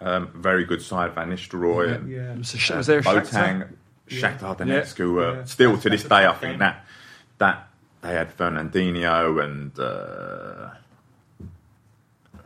[0.00, 2.34] um, very good side, Van Nistelrooy and Yeah.
[2.36, 3.24] Was, there- was there a Shakhtar?
[3.24, 3.68] Boateng,
[4.08, 5.44] Shakhtar Donetsk, who were Yeah.
[5.44, 6.58] still to this day, I think game.
[6.60, 6.84] that
[7.38, 7.68] that
[8.02, 10.70] they had Fernandinho and uh,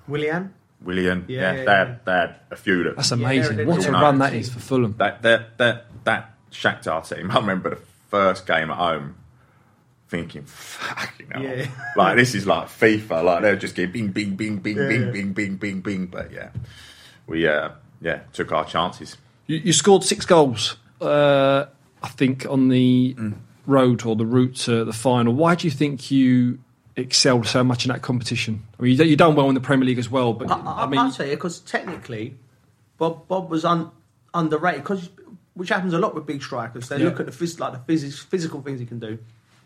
[0.06, 0.54] Willian?
[0.82, 1.24] William.
[1.28, 1.78] Yeah, Yeah, yeah, they, yeah.
[1.78, 3.66] had, they had a few that That's amazing.
[3.66, 4.94] what a run that is for Fulham.
[4.98, 7.30] that that that that Shakhtar team.
[7.32, 9.16] I remember the first game at home.
[10.08, 11.42] Thinking, fucking hell.
[11.42, 11.66] Yeah.
[11.94, 13.22] Like, this is like FIFA.
[13.24, 15.10] Like, they're just getting bing, bing, bing, bing, Yeah, bing, yeah.
[15.10, 16.06] bing, bing, bing, bing.
[16.06, 16.48] But yeah,
[17.26, 19.18] we, uh, yeah, took our chances.
[19.46, 21.66] You, you scored six goals, uh,
[22.02, 23.34] I think, on the Mm.
[23.66, 25.34] road or the route to the final.
[25.34, 26.58] Why do you think you
[26.98, 28.62] excelled so much in that competition?
[28.78, 30.82] I mean, you, you've done well in the Premier League as well, but I, I,
[30.84, 32.36] I, mean, I'll say because technically,
[32.98, 33.90] Bob Bob was un,
[34.34, 35.08] underrated because
[35.54, 36.88] which happens a lot with big strikers.
[36.88, 37.06] They Yeah.
[37.06, 39.18] look at the phys, like the phys, physical things he can do,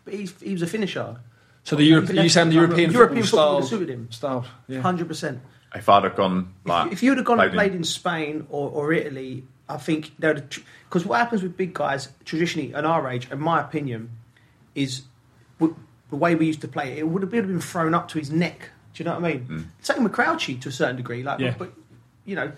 [0.05, 1.17] but he's, he was a finisher.
[1.63, 4.11] so the Europe, you saying the European, European football, football would have style, suited him.
[4.11, 4.81] style, yeah.
[4.81, 5.39] Hundred percent.
[5.75, 8.45] If I'd have gone, like, If you would have gone and played in- in Spain
[8.49, 10.43] or, or Italy, I think they'd
[10.89, 14.09] because what happens with big guys traditionally in our age, in my opinion,
[14.75, 15.03] is
[15.59, 15.75] w-
[16.13, 16.91] the way we used to play.
[16.93, 18.69] It it would have been thrown up to his neck.
[18.93, 19.45] Do you know what I mean?
[19.49, 19.65] Mm.
[19.81, 21.55] Same with Crouchy to a certain degree, like, Yeah.
[21.57, 21.73] but
[22.23, 22.51] you know,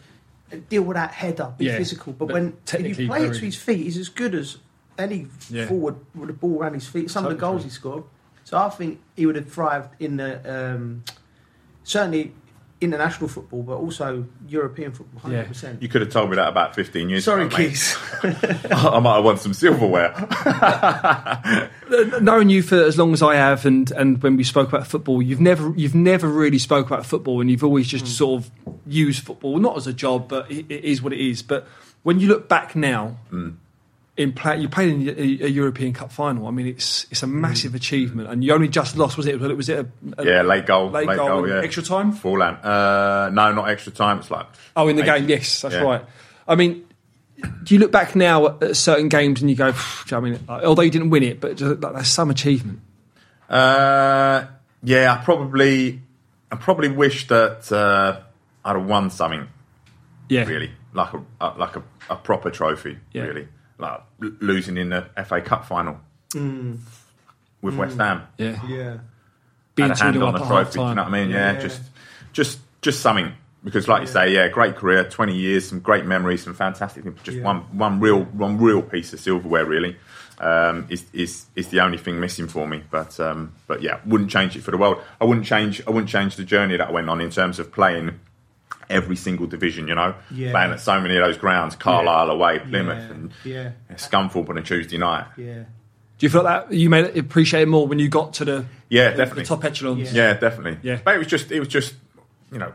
[0.67, 1.77] deal with that header, be Yeah.
[1.77, 2.11] physical.
[2.11, 4.57] But, But when if you play it to his feet, he's as good as
[4.97, 5.67] any Yeah.
[5.67, 7.09] forward with the ball around his feet.
[7.09, 7.51] Some of the Totally.
[7.53, 8.03] goals he scored.
[8.43, 10.31] So I think he would have thrived in the
[10.75, 11.03] um,
[11.85, 12.33] certainly
[12.85, 15.19] international football, but also European football.
[15.21, 15.43] Hundred Yeah.
[15.47, 15.81] percent.
[15.81, 17.57] you could have told me that about 15 years Sorry, ago.
[17.57, 17.69] mate.
[17.69, 17.97] Keith.
[18.71, 20.13] I might have won some silverware.
[22.21, 25.21] Knowing you for as long as I have, and, and when we spoke about football,
[25.21, 28.09] you've never you've never really spoke about football, and you've always just mm.
[28.09, 28.51] sort of
[28.87, 31.41] used football not as a job, but it, it is what it is.
[31.41, 31.67] But
[32.03, 33.55] when you look back now, mm.
[34.17, 36.47] In play, you played in a, a European Cup final.
[36.47, 39.17] I mean, it's it's a massive achievement, and you only just lost.
[39.17, 39.39] Was it?
[39.39, 40.89] Was it a, a yeah, late goal.
[40.89, 41.61] late, goal, in yeah.
[41.61, 42.13] extra time?
[42.13, 42.63] Forlan.
[42.63, 44.19] Uh, no, not extra time.
[44.19, 44.47] It's like.
[44.75, 45.81] Oh, in the eight- game, yes, that's Yeah.
[45.81, 46.05] right.
[46.47, 46.85] I mean,
[47.63, 49.73] do you look back now at, at certain games and you go,
[50.11, 52.79] I mean, although you didn't win it, but just, like, that's some achievement.
[53.49, 54.45] Uh,
[54.83, 56.01] yeah, I probably,
[56.51, 58.21] I probably wish that uh,
[58.63, 59.47] I'd have won something
[60.29, 63.23] Yeah, really, like a, a like a, a proper trophy, Yeah.
[63.23, 65.99] really, like l- losing in the FA Cup final
[67.61, 68.23] with West Ham.
[68.37, 68.59] yeah.
[68.67, 68.97] yeah.
[69.75, 70.79] Being had a hand on the trophy.
[70.79, 71.29] Do you know what I mean?
[71.31, 71.59] Yeah, Yeah.
[71.59, 71.81] just,
[72.31, 73.33] just, just something.
[73.63, 77.19] Because, like you say, yeah, great career, twenty years, some great memories, some fantastic things.
[77.23, 77.43] Just Yeah.
[77.43, 79.97] one, one real, one real piece of silverware, really,
[80.39, 82.83] um, is is is the only thing missing for me.
[82.91, 85.01] But um, but yeah, wouldn't change it for the world.
[85.19, 85.81] I wouldn't change.
[85.87, 88.19] I wouldn't change the journey that I went on in terms of playing
[88.89, 89.87] every single division.
[89.87, 90.51] You know, Yeah.
[90.51, 93.11] playing at so many of those grounds, Carlisle away, Plymouth, Yeah.
[93.11, 93.95] and Yeah.
[93.97, 95.25] Scunthorpe on a Tuesday night.
[95.37, 95.63] Yeah.
[96.17, 98.45] Do you feel like that you made it appreciate it more when you got to
[98.45, 99.43] the Yeah, the, definitely.
[99.43, 100.13] the top echelons?
[100.13, 100.27] Yeah.
[100.29, 100.77] Yeah, definitely.
[100.81, 100.99] Yeah.
[101.03, 101.95] but it was just it was just
[102.51, 102.71] you know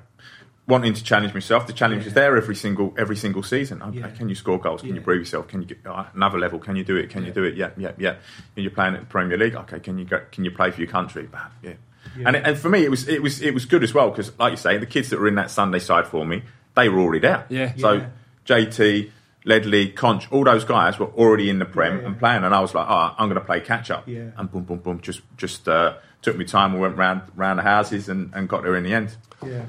[0.68, 1.66] wanting to challenge myself.
[1.66, 3.82] The challenge is there every single every single season.
[3.82, 4.08] Okay, Yeah.
[4.10, 4.82] can you score goals?
[4.82, 5.02] Can you Yeah.
[5.02, 5.48] prove yourself?
[5.48, 6.58] Can you get uh, another level?
[6.58, 7.10] Can you do it?
[7.10, 7.54] Can you do it?
[7.56, 8.14] Yeah, yeah, yeah.
[8.56, 9.56] And you're playing at the Premier League.
[9.56, 11.26] Okay, can you go, can you play for your country?
[11.30, 11.72] But, yeah.
[12.16, 12.28] Yeah.
[12.28, 14.50] And and for me it was it was it was good as well because like
[14.52, 16.42] you say the kids that were in that Sunday side for me
[16.74, 17.46] they were already there.
[17.48, 17.72] Yeah.
[17.76, 18.06] So Yeah.
[18.46, 19.10] JT.
[19.46, 22.06] Ledley, Conch, all those guys were already in the Prem Yeah.
[22.08, 24.32] and playing, and I was like, "Oh, I'm going to play catch up." Yeah.
[24.36, 26.74] And boom, boom, boom, just just uh, took me time.
[26.74, 29.16] We went round round the houses and, and got there in the end.
[29.42, 29.64] Yeah.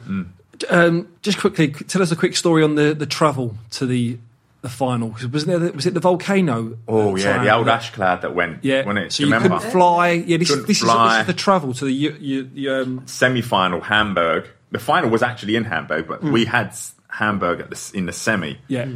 [0.70, 4.18] Um, just quickly, tell us a quick story on the, the travel to the
[4.62, 5.10] the final.
[5.12, 5.60] 'Cause Wasn't there?
[5.60, 6.78] The, was it the volcano?
[6.88, 7.46] Oh at yeah, time?
[7.46, 8.64] the old ash cloud that went.
[8.64, 8.86] Yeah.
[8.86, 9.12] wasn't it?
[9.14, 9.58] So Do you, you remember?
[9.58, 10.10] couldn't fly.
[10.12, 13.04] Yeah, this, Couldn't this, is, this is the travel to the you, you, you, um,
[13.08, 14.48] Semi-final Hamburg.
[14.72, 16.74] The final was actually in Hamburg, but we had
[17.10, 18.58] Hamburg at the, in the semi.
[18.68, 18.88] yeah.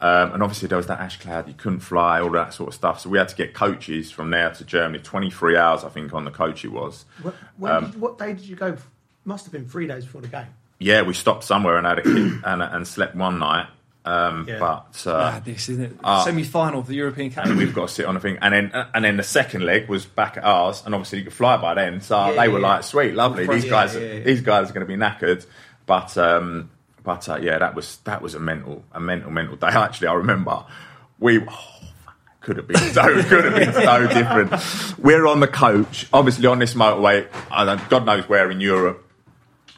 [0.00, 1.48] Um, and obviously there was that ash cloud.
[1.48, 3.00] You couldn't fly, all that sort of stuff.
[3.00, 5.02] So we had to get coaches from there to Germany.
[5.02, 7.06] Twenty-three hours, I think, on the coach it was.
[7.56, 8.76] What, Um, did you, what day did you go?
[9.24, 10.46] Must have been three days before the game.
[10.78, 13.66] Yeah, we stopped somewhere and had a kid and, and slept one night,
[14.04, 14.58] Um, Yeah.
[14.58, 15.96] But uh, Madness, isn't it?
[16.04, 16.24] Ah.
[16.24, 17.46] Semi-final of the European Cup.
[17.46, 19.88] and we've got to sit on a thing, and then and then the second leg
[19.88, 22.00] was back at ours, and obviously you could fly by then.
[22.00, 22.68] So Yeah, they were yeah.
[22.68, 23.46] like, "Sweet, lovely.
[23.46, 24.20] These guys, yeah, yeah.
[24.20, 25.46] these guys are going to be knackered."
[25.86, 26.70] But um,
[27.02, 29.66] but uh, yeah, that was that was a mental a mental mental day.
[29.68, 30.64] Actually, I remember
[31.18, 31.40] we.
[31.40, 31.70] Oh,
[32.40, 34.98] could have been so could have been so different.
[34.98, 37.26] We're on the coach, obviously on this motorway.
[37.50, 39.02] I don't, God knows where in Europe,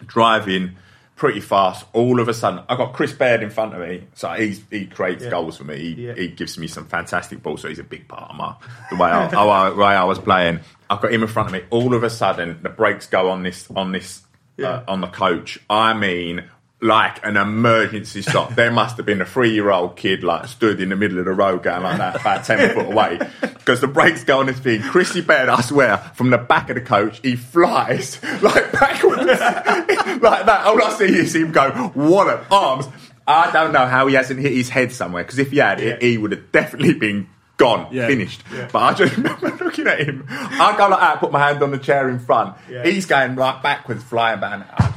[0.05, 0.75] driving
[1.17, 1.85] pretty fast.
[1.95, 4.87] All of a sudden, I got Chris Baird in front of me, so he's, he
[4.87, 5.31] creates Yeah.
[5.31, 5.77] goals for me.
[5.79, 6.15] He, Yeah.
[6.15, 8.55] he gives me some fantastic balls, so he's a big part of my
[8.91, 10.61] the way I, I, way I was playing.
[10.89, 11.63] I've got him in front of me.
[11.71, 14.23] All of a sudden, the brakes go on this on this
[14.59, 14.69] Yeah.
[14.69, 15.59] uh, on the coach.
[15.69, 16.45] I mean.
[16.83, 18.55] Like an emergency stop.
[18.55, 21.63] There must have been a three-year-old kid like stood in the middle of the road
[21.63, 24.83] going like that, about ten foot away, because the brakes go on this thing.
[24.83, 30.47] Chrissy Baird, I swear, from the back of the coach, he flies like backwards, like
[30.47, 30.63] that.
[30.67, 32.87] All I see is him go, "What a arms!"
[33.27, 35.97] I don't know how he hasn't hit his head somewhere, because if he had, Yeah.
[35.99, 38.07] he would have definitely been gone, Yeah.
[38.07, 38.43] finished.
[38.71, 40.27] But I just remember looking at him.
[40.29, 42.55] I go like that, put my hand on the chair in front.
[42.71, 42.85] Yeah.
[42.85, 44.96] He's going right backwards, flying back.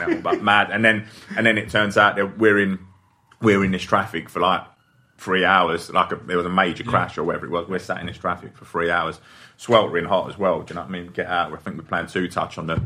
[0.00, 0.70] And I just, but mad.
[0.70, 1.06] And then
[1.36, 2.78] and then it turns out that we're in
[3.40, 4.62] we're in this traffic for like
[5.16, 5.90] three hours.
[5.90, 7.68] Like a, there was a major crash or whatever it was.
[7.68, 9.20] We're sat in this traffic for three hours,
[9.56, 10.62] sweltering hot as well.
[10.62, 11.08] Do you know what I mean?
[11.08, 11.52] Get out.
[11.52, 12.82] I think we're playing two touch on the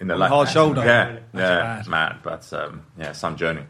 [0.00, 0.84] in the left hard shoulder.
[0.84, 1.88] Yeah, That's yeah, bad.
[1.88, 2.18] mad.
[2.22, 3.62] But um, yeah, some journey.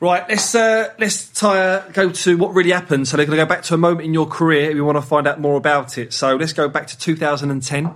[0.00, 3.08] Right, let's uh, let's tie, uh, go to what really happened.
[3.08, 4.72] So they're going to go back to a moment in your career.
[4.72, 6.12] We want to find out more about it.
[6.12, 7.92] So let's go back to 2010,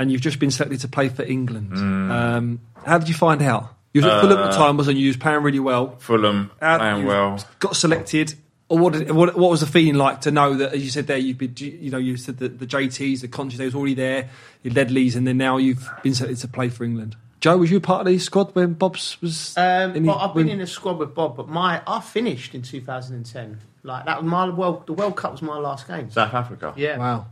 [0.00, 1.72] and you've just been selected to play for England.
[1.72, 2.10] Mm.
[2.10, 3.74] Um, how did you find out?
[3.92, 5.04] You was at Fulham at the time, wasn't you?
[5.04, 5.96] You was playing really well.
[5.98, 7.38] Fulham How- playing well.
[7.58, 8.34] Got selected.
[8.68, 11.08] Or what, did, what, what was the feeling like to know that, as you said
[11.08, 13.94] there, you've been, you know, you said that the JTs, the Conchas, they was already
[13.94, 14.30] there,
[14.62, 17.16] your Ledleys, and then now you've been selected to play for England.
[17.40, 19.56] Joe, was you part of the squad when Bob's was?
[19.58, 22.54] Um, in well, I've been when- in the squad with Bob, but my I finished
[22.54, 23.58] in 2010.
[23.82, 24.86] Like that was my world.
[24.86, 26.10] The World Cup was my last game.
[26.10, 26.72] South Africa.
[26.76, 27.26] Yeah, Wow.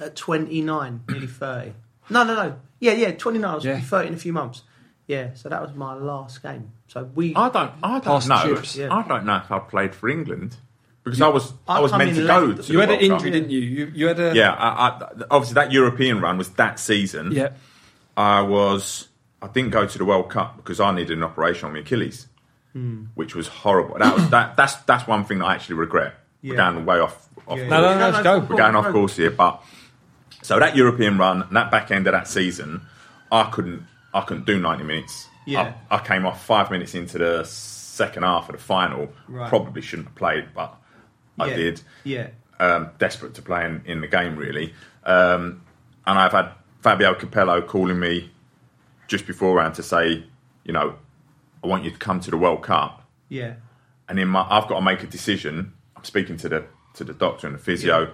[0.00, 1.72] at 29, nearly 30.
[2.10, 2.56] No, no, no.
[2.80, 3.50] Yeah, yeah, 29.
[3.50, 3.80] I was Yeah.
[3.80, 4.62] 30 in a few months.
[5.06, 6.70] Yeah, so that was my last game.
[6.86, 7.34] So we.
[7.34, 7.72] I don't.
[7.82, 8.42] I don't Past know.
[8.54, 8.94] chips, yeah.
[8.94, 10.56] I don't know if I played for England
[11.02, 11.52] because I was.
[11.66, 12.38] I, I was come meant in to go.
[12.44, 12.62] late.
[12.62, 13.26] To You the had an World Cup.
[13.26, 13.58] injury, didn't you?
[13.60, 17.32] You, you had a Yeah, I, I, obviously that European run was that season.
[17.32, 17.50] yeah.
[18.16, 19.08] I was.
[19.42, 22.28] I didn't go to the World Cup because I needed an operation on my Achilles,
[22.72, 23.04] Hmm.
[23.14, 23.98] which was horrible.
[23.98, 24.56] That was that.
[24.56, 26.14] That's that's one thing that I actually regret.
[26.42, 26.70] We're Yeah.
[26.72, 27.28] going way off.
[27.48, 27.94] off Yeah, No, yeah.
[27.94, 28.38] no, no, let's go.
[28.40, 29.60] We're going off course here, but
[30.42, 32.82] so that European run and that back end of that season,
[33.30, 33.84] I couldn't.
[34.12, 35.28] I couldn't do ninety minutes.
[35.46, 35.74] Yeah.
[35.90, 39.12] I, I came off five minutes into the second half of the final.
[39.28, 39.48] Right.
[39.48, 40.74] Probably shouldn't have played, but
[41.38, 41.56] I Yeah.
[41.56, 42.28] did Yeah.
[42.58, 44.74] um, desperate to play in, in the game, really.
[45.04, 45.62] Um,
[46.06, 46.50] and I've had
[46.82, 48.30] Fabio Capello calling me
[49.08, 50.24] just beforehand to say,
[50.64, 50.94] you know,
[51.62, 53.02] I want you to come to the World Cup.
[53.28, 53.54] Yeah.
[54.08, 55.72] And in my, I've got to make a decision.
[55.96, 58.06] I'm speaking to the to the doctor and the physio.
[58.06, 58.10] I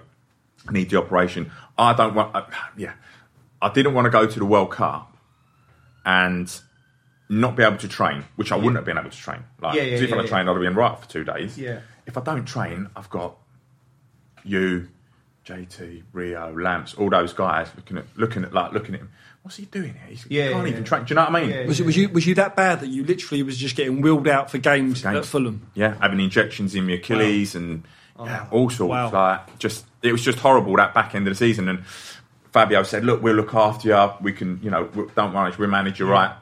[0.71, 1.51] need the operation.
[1.79, 2.35] I don't want.
[2.35, 2.43] Uh,
[2.77, 2.93] yeah,
[3.63, 5.17] I didn't want to go to the World Cup
[6.05, 6.61] and
[7.29, 9.41] not be able to train, which I wouldn't have been able to train.
[9.61, 10.29] Like, Yeah, yeah, 'cause if yeah, I'd yeah.
[10.31, 11.59] trained, I'd have been right for two days.
[11.59, 11.81] Yeah.
[12.07, 13.37] If I don't train, I've got
[14.45, 14.89] you,
[15.45, 19.11] JT, Rio, Lamps, all those guys looking at looking at like looking at him.
[19.43, 20.03] What's he doing here?
[20.09, 20.89] He's, Yeah, he can't yeah, even yeah.
[20.89, 21.05] train.
[21.05, 21.51] Do you know what I mean?
[21.51, 24.01] Yeah, Was, it, was you was you that bad that you literally was just getting
[24.01, 25.17] wheeled out for games, games.
[25.19, 25.69] at Fulham?
[25.75, 27.85] Yeah, having injections in my Achilles and
[28.21, 28.91] yeah, Oh, all sorts.
[28.91, 29.11] wow.
[29.13, 31.69] Like just it was just horrible that back end of the season.
[31.69, 31.85] And
[32.53, 34.13] Fabio said, "Look, we'll look after you.
[34.23, 36.35] We can, you know, don't worry, we'll manage you right."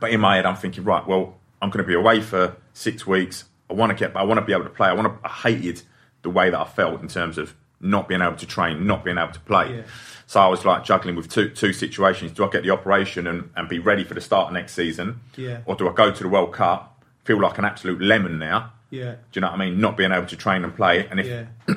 [0.00, 3.06] But in my head, I'm thinking, right, well, I'm going to be away for six
[3.06, 3.44] weeks.
[3.70, 4.88] I want to get, but I want to be able to play.
[4.88, 5.28] I want to.
[5.28, 5.82] I hated
[6.22, 9.18] the way that I felt in terms of not being able to train, not being
[9.18, 9.76] able to play.
[9.76, 9.82] Yeah.
[10.26, 12.32] So I was like juggling with two two situations.
[12.32, 15.20] Do I get the operation and, and be ready for the start of next season?
[15.36, 15.60] Yeah.
[15.64, 18.72] Or do I go to the World Cup, feel like an absolute lemon now?
[18.90, 19.12] Yeah.
[19.12, 19.80] Do you know what I mean?
[19.80, 21.06] Not being able to train and play.
[21.06, 21.46] And if Yeah.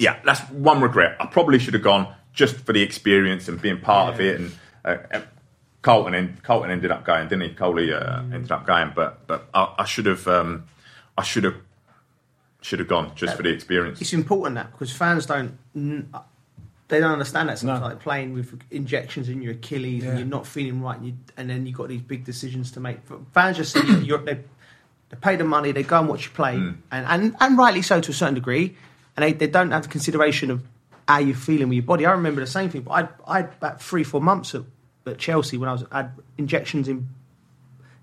[0.00, 1.16] yeah, that's one regret.
[1.20, 4.40] I probably should have gone just for the experience and being part of it.
[4.40, 4.52] And
[4.84, 5.20] uh,
[5.82, 7.54] Colton, en- Colton ended up going, didn't he?
[7.54, 8.34] Coley uh, Mm.
[8.34, 10.64] ended up going, but but I, I should have, um,
[11.18, 11.56] I should have,
[12.62, 14.00] should have gone just for the experience.
[14.00, 15.58] It's important that because fans don't.
[15.76, 16.08] n-
[16.88, 17.86] They don't understand that sometimes, No.
[17.90, 20.10] like playing with injections in your Achilles Yeah.
[20.10, 22.80] and you're not feeling right, and, you, and then you've got these big decisions to
[22.80, 22.98] make.
[23.32, 24.34] Fans just see you, you're, they,
[25.10, 26.76] they pay the money, they go and watch you play, Mm.
[26.90, 28.76] and, and, and rightly so to a certain degree,
[29.20, 30.62] and they, they don't have the consideration of
[31.06, 32.06] how you're feeling with your body.
[32.06, 34.62] I remember the same thing, but I I had about three, four months at,
[35.06, 37.08] at Chelsea when I was I had injections in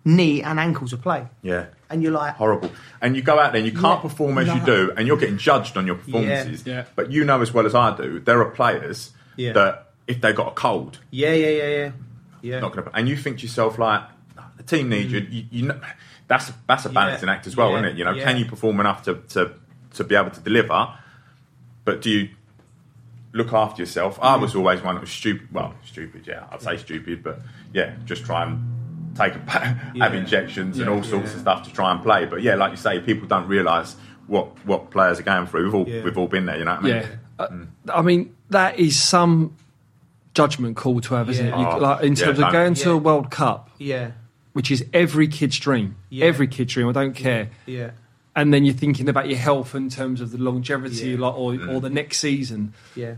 [0.06, 1.66] knee and ankle to play, Yeah.
[1.90, 2.72] and you're like, Horrible.
[3.02, 4.10] And you go out there and you can't Yeah.
[4.10, 6.66] perform as you do, and you're getting judged on your performances.
[6.66, 6.86] Yeah.
[6.96, 9.54] But you know as well as I do, there are players Yeah.
[9.54, 11.92] that if they got a cold, yeah, yeah, yeah, yeah,
[12.42, 12.60] yeah.
[12.62, 12.96] not going to.
[12.96, 14.04] And you think to yourself like,
[14.56, 15.22] the team needs you.
[15.22, 15.32] Mm.
[15.34, 15.80] You, you know,
[16.28, 17.36] that's that's a balancing Yeah.
[17.36, 17.78] act as well, Yeah.
[17.80, 17.98] isn't it?
[17.98, 18.24] You know, Yeah.
[18.24, 19.52] can you perform enough to, to
[19.96, 20.88] to be able to deliver?
[21.88, 22.28] But do you
[23.32, 24.20] look after yourself?
[24.22, 25.48] I was always one that was stupid.
[25.54, 27.40] Well, stupid, yeah, I'd say stupid, but
[27.72, 30.12] yeah, just try and take a have Yeah.
[30.12, 31.36] injections and all sorts Yeah.
[31.36, 32.26] of stuff to try and play.
[32.26, 33.96] But yeah, like you say, people don't realise
[34.28, 35.64] what what players are going through.
[35.64, 36.04] We've all Yeah.
[36.04, 36.58] we've all been there.
[36.58, 36.96] You know what I mean?
[36.96, 37.08] Yeah.
[37.40, 37.48] Uh,
[38.00, 39.56] I mean, that is some
[40.34, 41.56] judgment call to have, isn't Yeah.
[41.56, 41.60] it?
[41.62, 42.48] You, Oh, like, in terms no.
[42.48, 42.96] of going to Yeah.
[42.96, 44.12] a World Cup, Yeah,
[44.52, 45.96] which is every kid's dream.
[46.10, 46.26] Yeah.
[46.26, 47.48] Every kid's dream, I don't care.
[47.66, 47.92] yeah,
[48.38, 51.18] And then you're thinking about your health in terms of the longevity Yeah.
[51.20, 51.74] like, or, Mm.
[51.74, 52.74] or the next season.
[52.96, 53.16] yeah.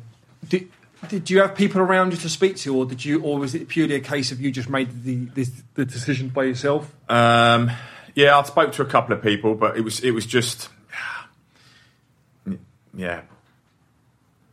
[0.47, 0.69] Did,
[1.09, 3.67] did you have people around you to speak to, or did you, or was it
[3.67, 6.91] purely a case of you just made the, the, the decision by yourself?
[7.09, 7.69] Um,
[8.15, 10.69] yeah, I spoke to a couple of people, but it was it was just
[12.93, 13.21] yeah,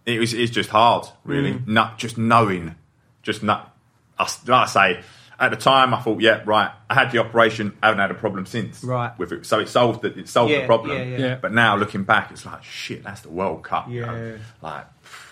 [0.05, 1.61] it was it's just hard, really.
[1.67, 2.75] Not just knowing,
[3.23, 3.75] just not.
[4.19, 5.01] I s- Like I say,
[5.39, 6.71] at the time, I thought, yeah, right.
[6.89, 7.77] I had the operation.
[7.83, 8.83] I haven't had a problem since.
[8.83, 9.17] Right.
[9.19, 10.97] With it, so it solved the, it solved Yeah, the problem.
[10.97, 11.19] yeah, yeah.
[11.19, 11.35] Yeah.
[11.37, 13.03] But now looking back, it's like shit.
[13.05, 13.89] That's the World Cup.
[13.89, 14.15] you know?
[14.33, 14.37] Yeah.
[14.63, 14.87] Like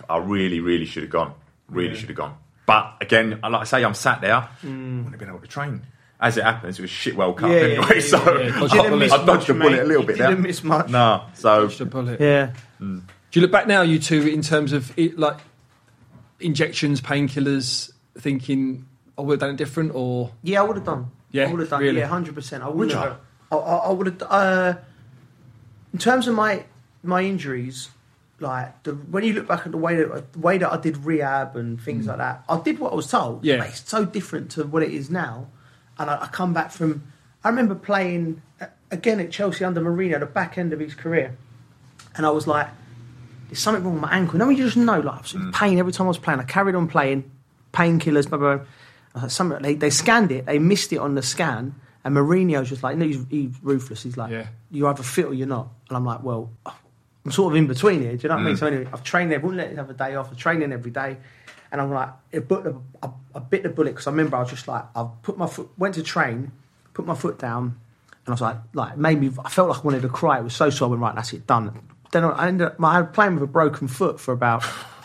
[0.09, 1.33] I really, really should have gone.
[1.69, 2.37] Really should have gone.
[2.67, 4.35] But again, like I say, I'm sat there.
[4.35, 5.83] I wouldn't have been able to train.
[6.21, 7.87] As it happens, it was shit World Cup Yeah, yeah, anyway.
[7.97, 8.59] yeah, so yeah.
[8.61, 9.21] Dodged I, a.
[9.23, 9.81] I dodged a bullet mate.
[9.81, 10.29] a little You bit there.
[10.29, 10.89] didn't miss much.
[10.89, 12.21] No, so Just a bullet.
[12.21, 13.03] Yeah, mm.
[13.31, 15.39] Do you look back now, you two, in terms of it, like
[16.41, 20.61] injections, painkillers, thinking, oh, would have done it different, or yeah.
[20.61, 21.11] I would have done.
[21.31, 21.81] Yeah, I would have done.
[21.81, 21.99] really?
[21.99, 22.63] Yeah, hundred percent.
[22.63, 23.19] I Would would have.
[23.51, 24.23] I, I, I would have.
[24.23, 24.75] Uh,
[25.93, 26.65] in terms of my
[27.03, 27.91] my injuries,
[28.41, 30.99] like the, when you look back at the way that the way that I did
[30.99, 33.45] rehab and things like that, I did what I was told.
[33.45, 33.59] Yeah.
[33.59, 35.49] but it's so different to what it is now.
[35.99, 37.03] And I, I come back from.
[37.43, 41.37] I remember playing uh, again at Chelsea under Mourinho, the back end of his career,
[42.17, 42.69] and I was like,
[43.49, 45.79] "There's something wrong with my ankle." No, you just know, like, I was in pain
[45.79, 46.41] every time I was playing.
[46.41, 47.31] I carried on playing,
[47.73, 48.57] painkillers, blah blah.
[48.57, 48.67] blah.
[49.15, 51.75] Uh, like, something, they, they scanned it, they missed it on the scan,
[52.05, 54.03] and Mourinho's just like, no, he's, he's ruthless.
[54.03, 54.47] He's like, Yeah.
[54.71, 55.69] you're either fit or you're not.
[55.89, 56.51] And I'm like, well,
[57.25, 58.17] I'm sort of in between here.
[58.17, 58.55] Do you know what I mean?
[58.57, 58.59] Mm.
[58.59, 60.31] So anyway, I've trained there, wouldn't let it have a day off.
[60.31, 61.17] I'm training every day,
[61.73, 64.41] and I'm like, it bit the, I, I bit the bullet because I remember I
[64.41, 66.53] was just like, I put my foot, went to train,
[66.93, 67.79] put my foot down,
[68.27, 70.39] and I was like, like made me, I felt like I wanted to cry.
[70.39, 70.89] It was so sore.
[70.89, 71.73] I went right, that's it, done.
[72.13, 74.63] Then I ended up, I was playing with a broken foot for about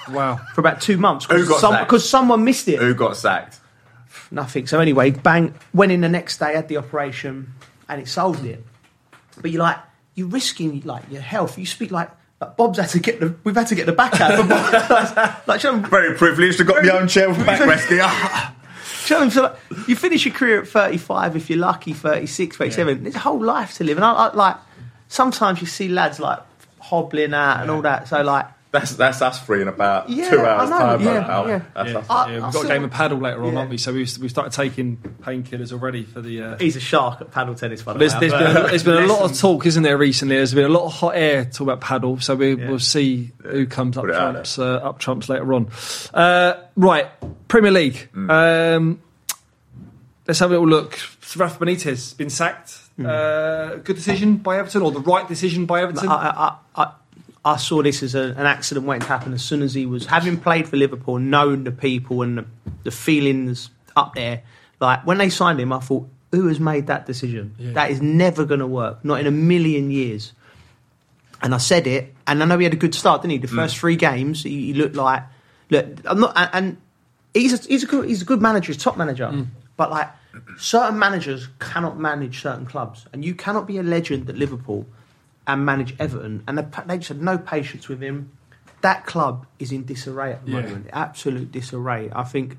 [0.09, 3.58] wow, for about two months got some, because someone missed it who got sacked?
[4.31, 4.67] Nothing.
[4.67, 7.53] So anyway, bang, went in the next day, had the operation,
[7.87, 8.63] and it solved it.
[9.41, 9.77] But you're like,
[10.15, 11.57] you're risking like your health.
[11.57, 12.09] You speak like,
[12.41, 14.47] like Bob's had to get the, we've had to get the back out.
[15.47, 16.61] like, you know, Very privileged.
[16.61, 18.53] I got my own chair with backrest here.
[19.07, 22.57] do you know, so like, you finish your career at 35 if you're lucky, 36,
[22.57, 23.03] 37.
[23.03, 24.57] There's a whole life to live, and I, I like
[25.07, 26.39] sometimes you see lads like
[26.79, 28.07] hobbling out and all that.
[28.07, 31.01] So like, That's that's us free in about Yeah, two hours time.
[31.01, 31.47] yeah, pal.
[31.47, 31.61] yeah.
[31.73, 32.05] That's yeah, us.
[32.07, 33.59] I- yeah, we've I got a game of paddle later on, Yeah.
[33.59, 33.77] aren't we?
[33.79, 36.41] So we've, we've started taking painkillers already for the.
[36.43, 37.81] Uh, he's a shark at paddle tennis.
[37.81, 39.97] By the there's, way, there's been, a, there's been a lot of talk, isn't there,
[39.97, 40.35] recently?
[40.35, 42.69] There's been a lot of hot air talk about paddle, so we, Yeah.
[42.69, 45.69] we'll see who comes up Put it out trumps, uh, up trumps later on.
[46.13, 47.07] Uh, right,
[47.47, 48.07] Premier League.
[48.15, 49.01] Um,
[50.27, 50.99] let's have a little look.
[51.35, 52.77] Rafa Benitez been sacked.
[53.03, 56.07] Uh, good decision by Everton, or the right decision by Everton?
[56.07, 56.57] I,
[57.43, 60.05] I, saw this as a, an accident waiting to happen as soon as he was
[60.05, 62.45] having played for Liverpool, known the people and the,
[62.83, 64.43] the feelings up there.
[64.79, 67.55] Like when they signed him, I thought, who has made that decision?
[67.57, 67.73] Yeah.
[67.73, 70.33] That is never going to work, not in a million years.
[71.41, 73.37] And I said it, and I know he had a good start, didn't he?
[73.39, 73.55] The mm.
[73.55, 75.23] first three games, he, he looked like
[75.69, 75.85] look.
[76.05, 76.77] I'm not, and, and
[77.33, 79.47] he's a, he's a good he's a good manager, he's a top manager, mm.
[79.77, 80.09] but like
[80.57, 84.85] certain managers cannot manage certain clubs, and you cannot be a legend at Liverpool
[85.53, 88.31] and manage Everton, and they, they just had no patience with him.
[88.81, 90.61] That club is in disarray at the Yeah.
[90.61, 92.09] moment, absolute disarray.
[92.13, 92.57] I think,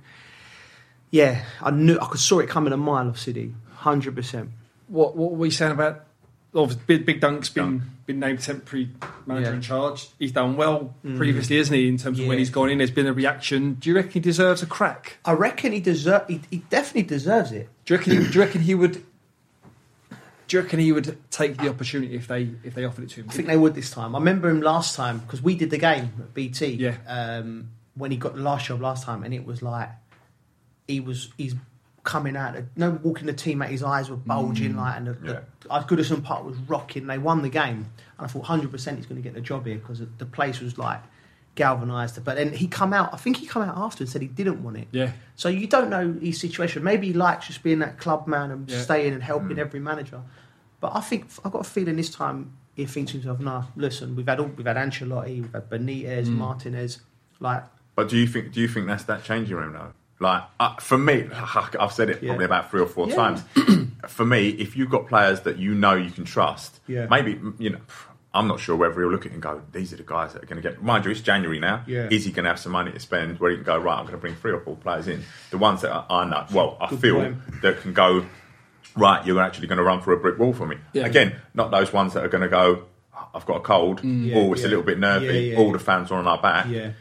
[1.11, 4.51] yeah, I knew I could saw it coming a mile of City, hundred percent.
[4.89, 6.05] what, what were we saying about?
[6.53, 8.91] Obviously, Big, Big Dunk's been been named temporary
[9.25, 9.55] manager Yeah.
[9.55, 10.09] in charge.
[10.19, 11.17] He's done well mm.
[11.17, 11.87] previously, isn't he?
[11.87, 13.75] In terms of when he's gone in, there's been a reaction.
[13.75, 15.19] Do you reckon he deserves a crack?
[15.25, 16.27] I reckon he deserve.
[16.27, 17.69] He, he definitely deserves it.
[17.85, 18.13] Do you reckon?
[18.15, 19.05] He, do you reckon he would?
[20.51, 23.21] Do you reckon he would take the opportunity if they if they offered it to
[23.21, 23.29] him?
[23.31, 24.17] I think they would this time.
[24.17, 26.71] I remember him last time because we did the game at BT.
[26.71, 26.97] Yeah.
[27.07, 29.91] Um, when he got the last job last time, and it was like
[30.89, 31.55] he was he's
[32.03, 32.57] coming out.
[32.75, 33.69] No walking the team out.
[33.69, 37.07] His eyes were bulging like, and the, the, uh, Goodison Park was rocking.
[37.07, 39.67] They won the game, and I thought hundred percent he's going to get the job
[39.67, 41.01] here because the place was like
[41.55, 42.17] galvanised.
[42.19, 43.13] It but then he come out.
[43.13, 44.89] I think he come out after and said he didn't want it.
[44.93, 45.13] Yeah.
[45.37, 46.83] So you don't know his situation.
[46.85, 48.81] Maybe he likes just being that club man and Yeah.
[48.81, 50.21] staying and helping every manager.
[50.81, 54.17] But I think I've got a feeling this time he thinks to himself, "Nah, listen,
[54.17, 57.01] we've had all, we've had Ancelotti, we've had Benitez, Martinez,
[57.41, 60.77] like But do you think do you think that's that changing room now Like uh,
[60.77, 61.29] for me,
[61.79, 62.29] I've said it Yeah.
[62.31, 63.17] probably about three or four Yeah.
[63.17, 63.43] times.
[64.09, 67.07] for me, if you've got players that you know you can trust, Yeah.
[67.11, 67.81] maybe you know.
[68.33, 70.43] I'm not sure whether he'll look at it and go, "These are the guys that
[70.43, 71.83] are going to get." Mind you, it's January now.
[71.87, 72.09] Yeah.
[72.11, 73.77] Is he going to have some money to spend where he can go?
[73.79, 75.25] Right, I'm going to bring three or four players in.
[75.51, 77.63] The ones that I, I know, well, I Good feel point.
[77.63, 78.25] that can go.
[78.97, 80.77] Right, you're actually going to run for a brick wall for me.
[80.93, 81.07] Yeah.
[81.07, 82.85] Again, not those ones that are going to go.
[83.35, 84.03] I've got a cold.
[84.03, 84.27] Mm.
[84.27, 84.69] Yeah, oh, it's yeah.
[84.69, 85.27] a little bit nervy.
[85.27, 85.73] Yeah, yeah, All yeah.
[85.75, 86.67] the fans are on our back.
[86.69, 86.93] Yeah.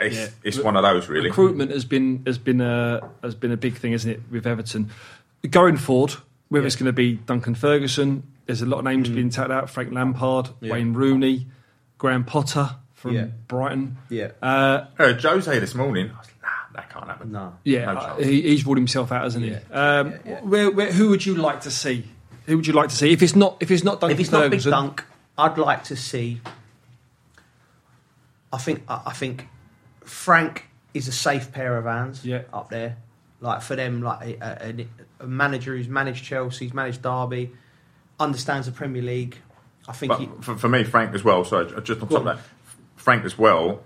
[0.00, 0.28] It's, Yeah.
[0.44, 1.28] it's one of those really.
[1.28, 4.90] recruitment has been has been a has been a big thing, isn't it, with Everton?
[5.50, 6.14] Going forward,
[6.48, 8.90] whether it's going to be Duncan Ferguson, there's a lot of Mm.
[8.90, 11.46] names being touted out: Frank Lampard, Wayne Rooney,
[11.98, 13.26] Graham Potter from Yeah.
[13.46, 13.98] Brighton.
[14.08, 14.30] Yeah.
[14.42, 16.10] Uh, Uh, Jose this morning.
[16.12, 16.48] I was like, nah,
[16.80, 17.30] that can't happen.
[17.30, 17.54] No.
[17.62, 19.50] yeah, No uh, he, he's ruled himself out, hasn't he?
[19.52, 19.60] Yeah.
[19.70, 20.40] Um, Yeah, yeah.
[20.40, 22.04] Where, where, who would you like to see?
[22.46, 24.32] Who would you like to see if it's not if it's not Duncan If it's
[24.32, 25.04] not Big Dunk,
[25.36, 26.40] I'd like to see.
[28.52, 29.46] I think I I think
[30.04, 32.42] Frank is a safe pair of hands Yeah.
[32.52, 32.96] up there.
[33.40, 34.66] Like for them, like a,
[35.20, 37.52] a, a manager who's managed Chelsea, who's managed Derby,
[38.20, 39.36] understands the Premier League.
[39.88, 41.44] I think But he, for, for me, Frank as well.
[41.44, 42.38] So just on top of that,
[42.96, 43.82] Frank as well.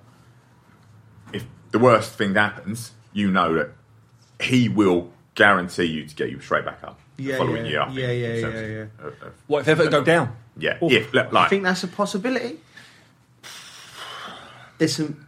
[1.32, 3.70] If the worst thing happens, you know that
[4.40, 7.70] he will guarantee you to get you straight back up the Yeah, following yeah.
[7.70, 7.80] year.
[7.82, 9.06] I think, Yeah, yeah, uh, yeah, yeah.
[9.06, 10.36] of- of- What if Everton go down?
[10.56, 10.90] yeah, Oh.
[10.90, 12.58] if like, I think that's a possibility.
[14.78, 15.26] There's some.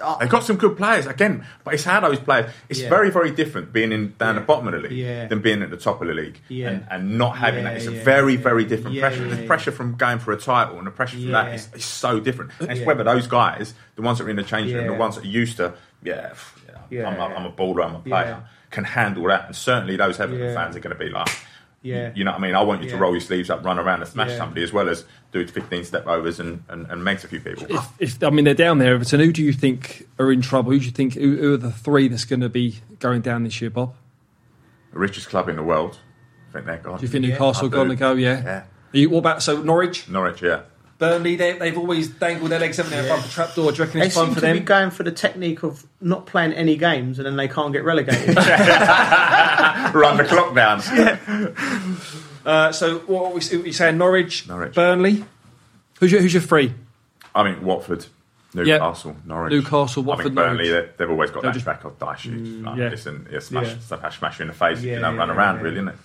[0.00, 2.50] Uh, They've got some good players again, but it's how those players.
[2.68, 2.88] It's Yeah.
[2.88, 4.40] very, very different being in down Yeah.
[4.40, 5.26] the bottom of the league Yeah.
[5.26, 6.68] than being at the top of the league, Yeah.
[6.70, 7.76] and, and not having that.
[7.76, 9.26] It's a very, very different pressure.
[9.28, 12.20] the pressure from going for a title and the pressure from that is, is so
[12.20, 12.50] different.
[12.60, 15.16] And it's whether those guys, the ones that are in the change room, the ones
[15.16, 16.32] that are used to, yeah,
[16.92, 17.34] I'm, a.
[17.34, 19.46] I'm a baller, I'm a player, can handle that.
[19.46, 21.28] And certainly those Everton fans are going to be like.
[21.86, 22.12] Yeah.
[22.14, 22.54] You know what I mean?
[22.54, 24.38] I want you to roll your sleeves up, run around and smash Yeah.
[24.38, 27.66] somebody as well as do 15 step overs and, and, and makes a few people.
[27.68, 30.72] If, if I mean they're down there, Everton, who do you think are in trouble?
[30.72, 33.44] Who do you think who, who are the three that's going to be going down
[33.44, 33.94] this year, Bob?
[34.92, 35.98] The richest club in the world.
[36.50, 36.98] I think they're gone.
[36.98, 38.12] Do you think Newcastle I are going to go?
[38.14, 38.42] Yeah.
[38.42, 38.64] Yeah.
[38.94, 40.62] Are you, what about so Norwich, Norwich, yeah.
[40.98, 41.36] Burnley?
[41.36, 43.72] They, they've always dangled their legs, haven't they, above the trapdoor.
[43.72, 44.64] Do you reckon They it's fun seem for to be them?
[44.64, 48.34] going for the technique of not playing any games and then they can't get relegated.
[49.94, 50.82] Run the clock down.
[52.46, 53.98] Uh, so what are we, what are you saying?
[53.98, 54.72] Norwich, Norwich.
[54.72, 55.24] Burnley.
[55.98, 56.72] Who's your, who's your three?
[57.34, 58.06] I mean, Watford,
[58.54, 59.50] Newcastle, Norwich.
[59.50, 60.90] Newcastle, I Watford, think Burnley, Norwich.
[60.90, 62.62] they, they've always got They'll that just- track of die shoes.
[62.62, 62.88] like, yeah.
[62.90, 63.78] Listen, yeah, smash, Yeah.
[63.80, 65.62] smash, smash you in the face if Yeah, you don't yeah, run yeah, around, yeah.
[65.62, 65.96] really, isn't it?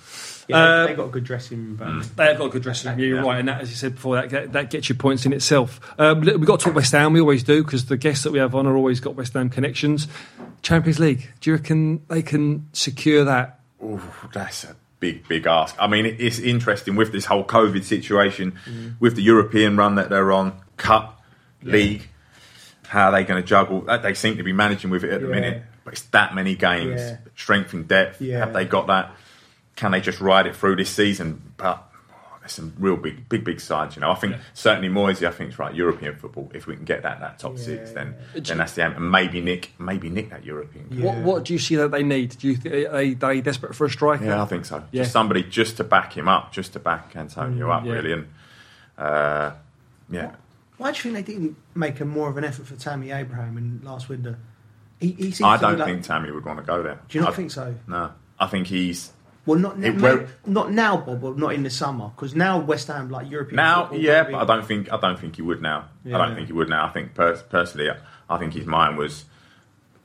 [0.47, 1.75] Yeah, Uh, they got a good dressing room.
[1.75, 2.05] Burnley.
[2.15, 2.99] They have got a good dressing room.
[2.99, 3.27] Yeah, you're Yeah.
[3.29, 5.79] right, and that, as you said before, that that, that gets you points in itself.
[5.99, 7.13] Um, we've got to talk West Ham.
[7.13, 9.49] We always do because the guests that we have on are always got West Ham
[9.49, 10.07] connections.
[10.61, 11.29] Champions League.
[11.39, 13.59] Do you reckon they can secure that?
[13.83, 13.99] Ooh,
[14.33, 15.75] that's a big, big ask.
[15.79, 18.93] I mean, it's interesting with this whole COVID situation, Mm.
[18.99, 21.19] with the European run that they're on, Cup,
[21.63, 22.07] League.
[22.87, 23.81] How are they going to juggle?
[23.81, 25.33] That They seem to be managing with it at the Yeah.
[25.33, 27.17] minute, but it's that many games, Yeah.
[27.35, 28.21] strength and depth.
[28.21, 28.39] Yeah.
[28.39, 29.11] Have they got that?
[29.82, 31.41] Can they just ride it through this season?
[31.57, 33.95] But oh, there's some real big, big, big sides.
[33.95, 35.27] You know, I think certainly Moyesy.
[35.27, 35.73] I think it's right.
[35.73, 36.51] European football.
[36.53, 38.91] If we can get that that top six, then then that's the aim.
[38.91, 40.86] And maybe Nick, maybe Nick that European.
[40.91, 41.05] Yeah.
[41.05, 42.38] What What do you see that they need?
[42.38, 44.23] Do you think are they, are they desperate for a striker?
[44.23, 44.84] Yeah, I think so.
[44.91, 45.01] Yeah.
[45.01, 47.91] Just somebody just to back him up, just to back Antonio up, yeah.
[47.91, 48.13] really.
[48.13, 48.27] And
[48.99, 49.53] uh,
[50.11, 50.36] yeah,
[50.77, 53.57] Why do you think they didn't make a more of an effort for Tammy Abraham
[53.57, 54.36] in last window?
[54.99, 56.99] He, he seems I to don't like- think Tammy would want to go there.
[57.09, 57.73] Do you not I, think so?
[57.88, 59.11] No, I think he's
[59.45, 62.59] Well, not It now, will- not now, Bob, or not in the summer, because now
[62.59, 63.55] West Ham like European.
[63.55, 63.91] now.
[63.91, 65.85] Yeah, but I don't think I don't think he would now.
[66.05, 66.85] I don't think he would now.
[66.85, 67.95] I think pers- personally, I,
[68.29, 69.25] I think his mind was,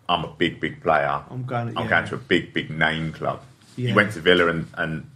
[0.09, 1.20] I'm a big, big player.
[1.30, 1.91] I'm going- I'm yeah.
[1.91, 3.41] going to a big, big name club.
[3.76, 5.11] He went to Villa and and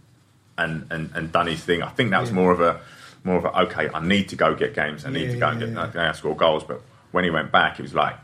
[0.57, 1.81] and and, and done his thing.
[1.81, 2.35] I think that was Yeah.
[2.35, 2.79] more of a
[3.23, 3.89] more of a okay.
[3.91, 5.03] I need to go get games.
[5.03, 5.81] I need Yeah, to go and get yeah.
[5.83, 6.63] I gotta score goals.
[6.63, 8.15] But when he went back, he was like.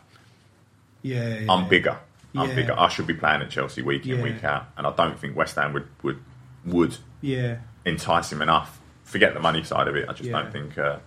[1.03, 1.97] Yeah, yeah, I'm bigger.
[2.37, 2.55] I'm Yeah.
[2.55, 2.75] bigger.
[2.79, 4.23] I should be playing at Chelsea week in, Yeah.
[4.23, 6.19] week out, and I don't think West Ham would would
[6.65, 8.79] would Yeah, entice him enough.
[9.03, 10.07] Forget the money side of it.
[10.09, 10.41] I just Yeah.
[10.41, 10.97] don't think uh,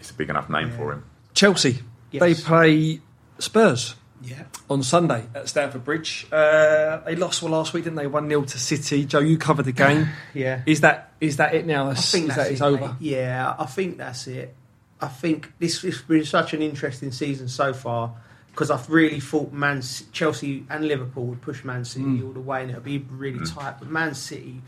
[0.00, 0.76] it's a big enough name Yeah.
[0.76, 1.04] for him.
[1.34, 1.82] Chelsea.
[2.10, 2.20] Yes.
[2.20, 3.00] They play
[3.38, 4.44] Spurs yeah.
[4.70, 6.26] on Sunday at Stamford Bridge.
[6.30, 8.06] Uh, they lost well last week, didn't they?
[8.06, 9.04] One 0 to City.
[9.04, 10.08] Joe, you covered the game.
[10.34, 10.60] Yeah.
[10.66, 11.86] Is that is that it now?
[11.86, 12.88] I That's, think is that's that it's it, over?
[12.88, 12.96] mate.
[13.00, 14.54] Yeah, I think that's it.
[15.00, 18.14] I think this has been such an interesting season so far
[18.56, 19.82] because I've really thought Man
[20.12, 22.24] Chelsea and Liverpool would push Man City Mm.
[22.26, 23.78] all the way and it'll be really tight.
[23.78, 24.62] But Man City,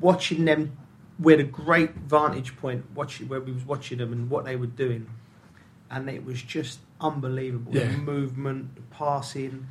[0.00, 0.76] watching them,
[1.20, 4.56] we had a great vantage point watching where we was watching them and what they
[4.56, 5.06] were doing,
[5.88, 7.72] and it was just unbelievable.
[7.76, 7.92] Yeah.
[7.92, 9.68] The movement, the passing,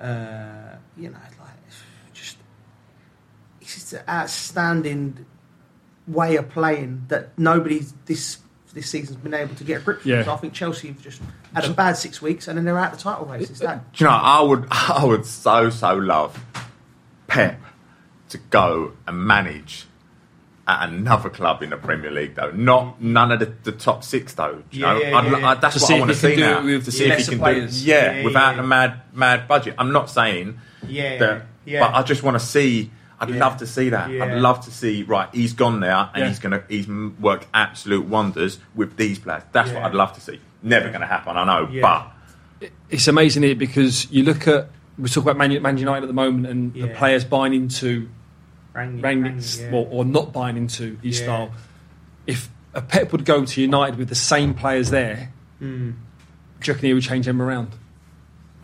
[0.00, 1.50] uh, you know, like
[2.14, 2.38] just
[3.60, 5.26] it's just an outstanding
[6.06, 8.38] way of playing that nobody this
[8.72, 10.00] this season's been able to get a grip.
[10.06, 10.24] Yeah.
[10.24, 11.20] So I think Chelsea have just
[11.54, 13.50] had a bad six weeks and then they're out the title race.
[13.50, 13.92] It's that.
[13.92, 14.16] Do you know?
[14.16, 16.42] I would I would so so love
[17.26, 17.60] Pep
[18.30, 19.86] to go and manage
[20.66, 22.52] at another club in the Premier League, though.
[22.52, 24.62] Not none of the, the top six, though.
[24.70, 25.48] do You Yeah, know, yeah, I'd, yeah.
[25.48, 26.64] I, that's To what see I want to see now.
[26.64, 27.82] with to see if he can players.
[27.82, 28.62] do, yeah, Yeah, without yeah.
[28.62, 29.74] the mad mad budget.
[29.76, 31.80] I'm not saying Yeah, that, yeah.
[31.80, 32.90] but I just want to see.
[33.20, 33.36] I'd Yeah.
[33.44, 34.10] love to see that.
[34.10, 34.24] Yeah.
[34.24, 35.02] I'd love to see.
[35.02, 36.28] Right, he's gone there, and Yeah.
[36.28, 39.42] he's gonna he's m- worked absolute wonders with these players.
[39.52, 40.40] That's what I'd love to see.
[40.62, 41.80] Never going to happen, I know, Yeah.
[42.60, 46.06] but it's amazing it because you look at we talk about Man, Man United at
[46.06, 48.08] the moment and the players buying into
[48.74, 49.78] Rang- Rangnick's rang, yeah.
[49.78, 51.24] or, or not buying into his Yeah.
[51.24, 51.52] style.
[52.26, 55.94] If a Pep would go to United with the same players there, Mm.
[56.60, 57.68] do you reckon he would change them around?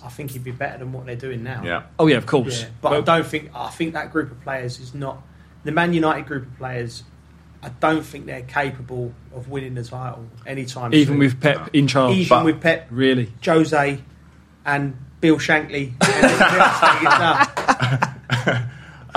[0.05, 1.63] I think he'd be better than what they're doing now.
[1.65, 1.83] yeah.
[1.99, 2.63] Oh yeah, of course.
[2.63, 5.23] Yeah, but I don't think I think that group of players is not
[5.65, 7.03] the Man United group of players.
[7.63, 10.93] I don't think they're capable of winning the title anytime.
[10.93, 11.01] Soon.
[11.01, 11.19] Even soon.
[11.19, 13.33] with Pep in charge, even But- with Pep, really.
[13.45, 13.99] Jose,
[14.65, 15.93] and Bill Shankly.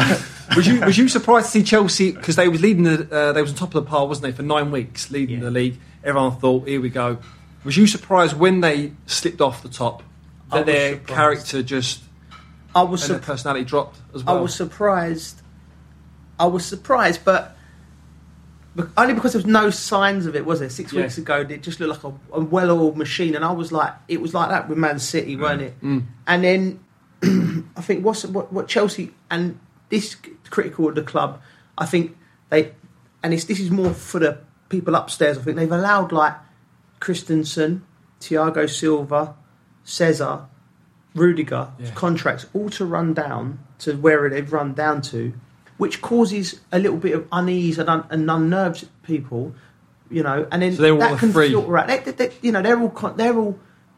[0.56, 3.42] was you was you surprised to see Chelsea because they was leading the uh, they
[3.42, 5.46] was on top of the pile, wasn't they, for nine weeks, leading Yeah.
[5.46, 5.80] the league.
[6.04, 7.20] Everyone thought, here we go.
[7.64, 10.02] Was you surprised when they slipped off the top
[10.52, 11.08] I that their surprised.
[11.16, 12.02] character just
[12.74, 13.26] I was and their surprised.
[13.44, 14.38] personality dropped as well?
[14.38, 15.42] I was surprised.
[16.40, 17.58] I was surprised, but, but
[18.98, 20.70] only because there was no signs of it, was there?
[20.70, 21.02] Six Yeah.
[21.02, 24.22] weeks ago, it just looked like a, a well-oiled machine, and I was like, it
[24.22, 25.82] was like that with Man City, weren't it?
[25.82, 26.04] Mm.
[26.28, 26.80] And then
[27.76, 29.60] I think what's what, what Chelsea and
[29.90, 30.16] this
[30.50, 31.42] critical of the club,
[31.78, 32.16] I think
[32.50, 32.72] they,
[33.24, 35.38] and it's, this is more for the people upstairs.
[35.38, 36.34] I think they've allowed like
[37.02, 37.84] Christensen,
[38.20, 39.36] Thiago Silva,
[39.84, 40.46] Cesar,
[41.14, 41.92] Rudiger Yeah.
[41.92, 45.34] contracts all to run down to where they've run down to,
[45.82, 49.54] which causes a little bit of unease and, un- and unnerves people,
[50.12, 50.48] you know.
[50.52, 51.50] And then So they're all that can free.
[51.50, 51.88] filter out.
[51.88, 53.58] They, they, they- you know, they're all con- they're all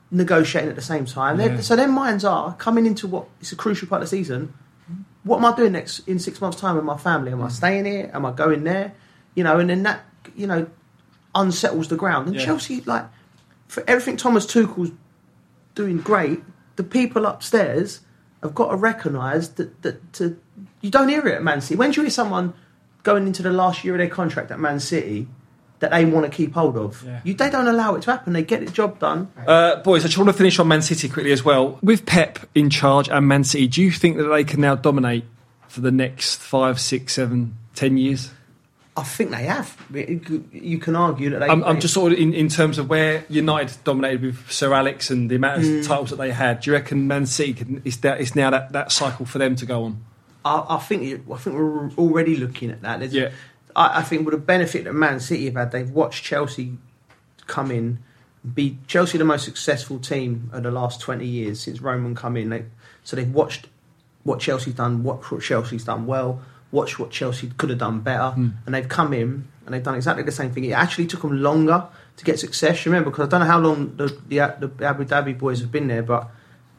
[0.09, 1.39] negotiating at the same time.
[1.41, 1.59] Yeah.
[1.59, 4.53] So their minds are coming into what it's a crucial part of the season.
[5.23, 7.31] What am I doing next in six months' time with my family?
[7.31, 7.35] Mm.
[7.39, 8.09] Am I staying here?
[8.13, 8.93] Am I going there?
[9.35, 9.99] You know, and then that
[10.35, 10.67] you know
[11.35, 12.27] unsettles the ground.
[12.27, 12.45] And Yeah.
[12.45, 13.05] Chelsea, like
[13.67, 14.91] for everything Thomas Tuchel's
[15.75, 16.39] doing great,
[16.77, 18.01] the people upstairs
[18.41, 20.37] have got to recognise that, that to,
[20.81, 21.75] you don't hear it at Man City.
[21.75, 22.53] When do you hear someone
[23.03, 25.27] going into the last year of their contract at Man City
[25.79, 27.03] that they want to keep hold of?
[27.03, 27.19] Yeah.
[27.23, 28.33] You, they don't allow it to happen.
[28.33, 29.31] They get the job done.
[29.47, 31.79] Uh, boys, I just want to finish on Man City quickly as well.
[31.81, 35.25] With Pep in charge and Man City, do you think that they can now dominate
[35.67, 38.31] for the next five, six, seven, ten years?
[38.95, 39.75] I think they have.
[39.91, 41.47] You can argue that they.
[41.47, 45.09] I'm, I'm just sort of in, in terms of where United dominated with Sir Alex
[45.09, 45.87] and the amount of Mm.
[45.87, 46.59] titles that they had.
[46.59, 49.55] Do you reckon Man City can, it's, that, it's now that, that cycle for them
[49.55, 50.05] to go on?
[50.45, 52.99] I, I think I think we're already looking at that.
[52.99, 53.31] There's Yeah.
[53.75, 56.77] I, I think with the benefit that Man City have had, they've watched Chelsea
[57.47, 57.99] come in,
[58.53, 62.49] be Chelsea the most successful team of the last twenty years since Roman come in.
[62.49, 62.65] They,
[63.03, 63.67] so they've watched
[64.23, 66.41] what Chelsea's done, what Chelsea's done well,
[66.71, 68.49] watched what Chelsea could have done better, Hmm.
[68.65, 70.65] and they've come in and they've done exactly the same thing.
[70.65, 71.85] It actually took them longer
[72.17, 72.85] to get success.
[72.85, 75.87] Remember, because I don't know how long the, the, the Abu Dhabi boys have been
[75.87, 76.29] there, but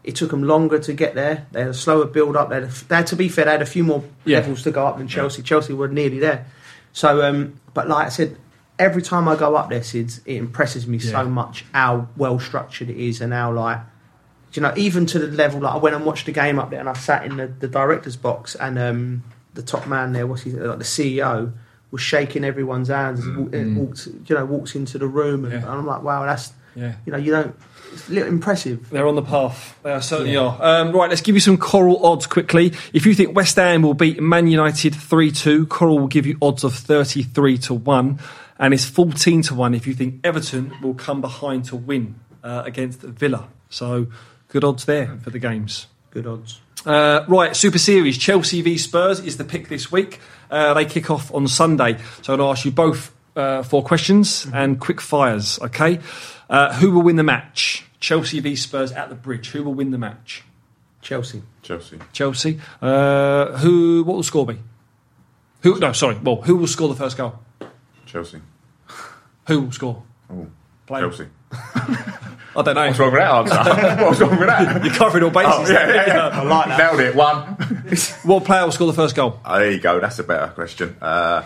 [0.05, 1.47] it took them longer to get there.
[1.53, 2.51] They had a slower build up.
[2.51, 3.47] They had, a, they had to be fair.
[3.47, 4.39] They had a few more Yeah.
[4.39, 5.43] levels to go up than Chelsea.
[5.43, 6.47] Chelsea were nearly there.
[6.93, 8.37] So, um, but like I said,
[8.79, 11.11] every time I go up there, Sids, it impresses me Yeah.
[11.23, 13.81] so much how well structured it is and how like.
[14.53, 16.79] You know, even to the level like I went and watched the game up there,
[16.79, 19.25] and I sat in the, the director's box, and um,
[19.55, 21.53] the top man there, what's he like the CEO,
[21.95, 23.77] was shaking everyone's hands as he Mm.
[23.77, 25.59] walked, you know, walks into the room, and, Yeah.
[25.61, 26.95] and I'm like, wow, that's Yeah.
[27.07, 27.55] you know, you don't.
[27.93, 28.91] It's a little impressive.
[28.91, 29.77] They're on the path.
[29.85, 30.57] They are certainly Yeah.
[30.61, 30.81] are.
[30.81, 32.73] Um, right, let's give you some Coral odds quickly.
[32.93, 36.37] If you think West Ham will beat Man United 3 2, Coral will give you
[36.43, 38.19] odds of 33 to 1.
[38.59, 42.63] And it's 14 to 1 if you think Everton will come behind to win uh,
[42.67, 43.45] against Villa.
[43.71, 44.07] So
[44.49, 45.87] good odds there for the games.
[46.11, 46.61] Good odds.
[46.85, 50.21] Uh, right, Super Series, Chelsea v Spurs is the pick this week.
[50.55, 51.99] Uh, they kick off on Sunday.
[52.23, 55.99] So I'll ask you both uh, four questions and quick fires, okay?
[56.49, 57.85] Uh, who will win the match?
[57.99, 59.51] Chelsea v Spurs at the bridge.
[59.51, 60.45] Who will win the match?
[61.03, 61.43] Chelsea.
[61.63, 61.99] Chelsea.
[62.13, 62.61] Chelsea.
[62.81, 64.05] Uh, who?
[64.05, 64.59] What will score be?
[65.63, 65.79] Who?
[65.81, 66.19] No, sorry.
[66.23, 67.41] Well, who will score the first goal?
[68.07, 68.41] Chelsea.
[69.49, 70.03] Who will score?
[70.31, 70.47] Oh,
[70.87, 71.01] Play.
[71.01, 71.27] Chelsea.
[72.57, 72.87] I don't know.
[72.87, 74.05] What's wrong with that answer?
[74.05, 74.85] What's wrong with that?
[74.85, 75.71] You're covering all bases.
[75.71, 76.41] Oh, yeah, yeah, yeah.
[76.41, 76.79] I like that.
[76.79, 77.15] Nailed it.
[77.15, 77.57] One.
[78.25, 79.41] What player will score the first goal?
[79.45, 80.01] Oh, there you go.
[80.01, 80.97] That's a better question.
[81.01, 81.45] Uh,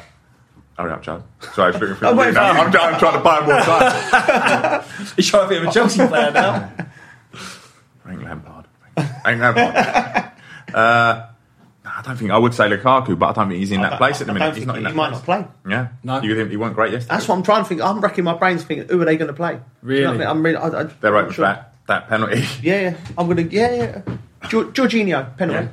[0.79, 1.25] hurry up, John.
[1.55, 2.61] Sorry, I was looking for I'm waiting no, for you.
[2.63, 4.85] I'm, trying- I'm trying to buy more time.
[5.17, 6.71] He's trying to be a Chelsea player now.
[8.03, 8.67] Frank Lampard.
[9.23, 10.33] Frank Lampard.
[10.75, 11.27] uh,
[11.99, 14.21] I don't think I would say Lukaku, but I don't think he's in that place
[14.21, 14.47] at the I minute.
[14.51, 15.27] don't He's not in he that might place.
[15.27, 15.71] not play.
[15.73, 15.89] Yeah.
[16.05, 16.23] No.
[16.23, 17.15] You think he weren't great yesterday?
[17.17, 17.81] That's what I'm trying to think.
[17.81, 19.59] I'm racking my brains thinking, who are they going to play?
[19.85, 20.15] Do you know Really?
[20.15, 20.27] I mean?
[20.29, 20.57] I'm really.
[20.57, 21.45] I, I, They're right I'm with sure.
[21.47, 22.45] that, that penalty.
[22.63, 22.97] Yeah, yeah.
[23.19, 23.53] I'm going to.
[23.55, 24.03] Yeah, yeah.
[24.43, 25.69] Gior- Jorginho penalty.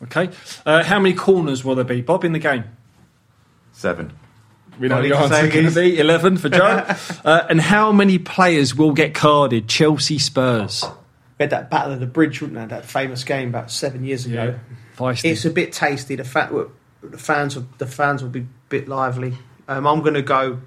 [0.00, 0.04] Yeah.
[0.06, 0.30] Okay.
[0.66, 2.64] Uh, how many corners will there be, Bob, in the game?
[3.72, 4.12] Seven.
[4.80, 5.74] We know What the did you answer say, going to Giz?
[5.74, 6.86] be 11 for Joe.
[7.24, 9.68] uh, and how many players will get carded?
[9.68, 10.84] Chelsea Spurs.
[11.40, 12.66] We had that Battle of the Bridge, wouldn't there?
[12.66, 14.60] That famous game about seven years ago.
[14.94, 15.30] Feisty.
[15.30, 16.14] It's a bit tasty.
[16.14, 16.68] The, fa-
[17.02, 19.32] the fans, will, the fans will be a bit lively.
[19.66, 20.60] Um, I'm going to go.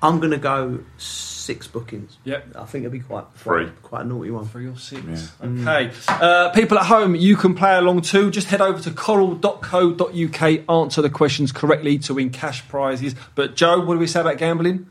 [0.00, 2.18] I'm going to go six bookings.
[2.22, 2.54] Yep.
[2.54, 3.64] I think it'll be quite Three.
[3.64, 4.46] quite, quite a naughty one.
[4.46, 5.02] Three or six.
[5.42, 5.48] Yeah.
[5.48, 5.90] Okay.
[6.06, 8.30] Uh, people at home, you can play along too.
[8.30, 13.16] Just head over to coral.co.uk, answer the questions correctly to win cash prizes.
[13.34, 14.86] But, Joe, what do we say about gambling?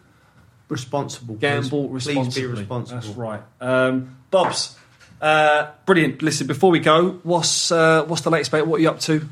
[0.67, 1.35] Responsible.
[1.35, 1.39] please.
[1.41, 2.41] Gamble Please responsibly.
[2.41, 3.01] be responsible.
[3.01, 3.41] That's right.
[3.61, 4.75] Um, Bob's,
[5.21, 6.21] uh, brilliant.
[6.21, 8.65] Listen, before we go, what's, uh, what's the latest, mate?
[8.65, 9.27] What are you up to?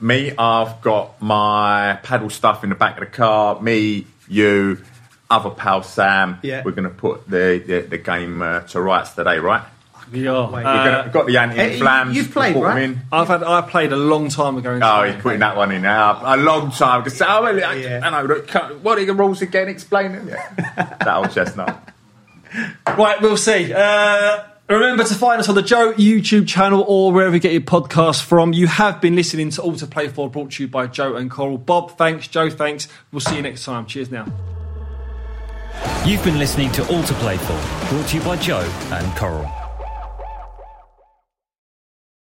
[0.00, 3.60] Me, I've got my paddle stuff in the back of the car.
[3.60, 4.78] Me, you,
[5.30, 6.38] other pal Sam.
[6.42, 6.62] Yeah.
[6.64, 9.62] We're going to put the, the, the game uh, to rights today, right?
[10.12, 10.46] We are.
[10.46, 12.14] Uh, We're gonna, we've got the anti-inflams.
[12.14, 13.20] you've played, We'll put them right?
[13.20, 14.78] I've had, I played a long time ago.
[14.80, 15.14] Oh, Spain.
[15.14, 16.20] he's putting that one in now.
[16.22, 17.02] A long time.
[17.02, 18.00] Because, oh, well, I, Yeah.
[18.04, 18.48] I know, look,
[18.84, 19.68] what are the rules again?
[19.68, 20.28] Explain them.
[20.28, 20.48] Yeah.
[20.76, 21.92] that old chestnut.
[22.86, 23.72] Right, we'll see.
[23.72, 24.44] Uh,
[24.74, 28.22] remember to find us on the Joe YouTube channel or wherever you get your podcasts
[28.22, 28.52] from.
[28.52, 31.30] You have been listening to All to Play For, brought to you by Joe and
[31.30, 31.56] Coral.
[31.56, 32.26] Bob, thanks.
[32.26, 32.88] Joe, thanks.
[33.12, 33.86] We'll see you next time.
[33.86, 34.26] Cheers now.
[36.04, 39.55] You've been listening to All to Play For, brought to you by Joe and Coral.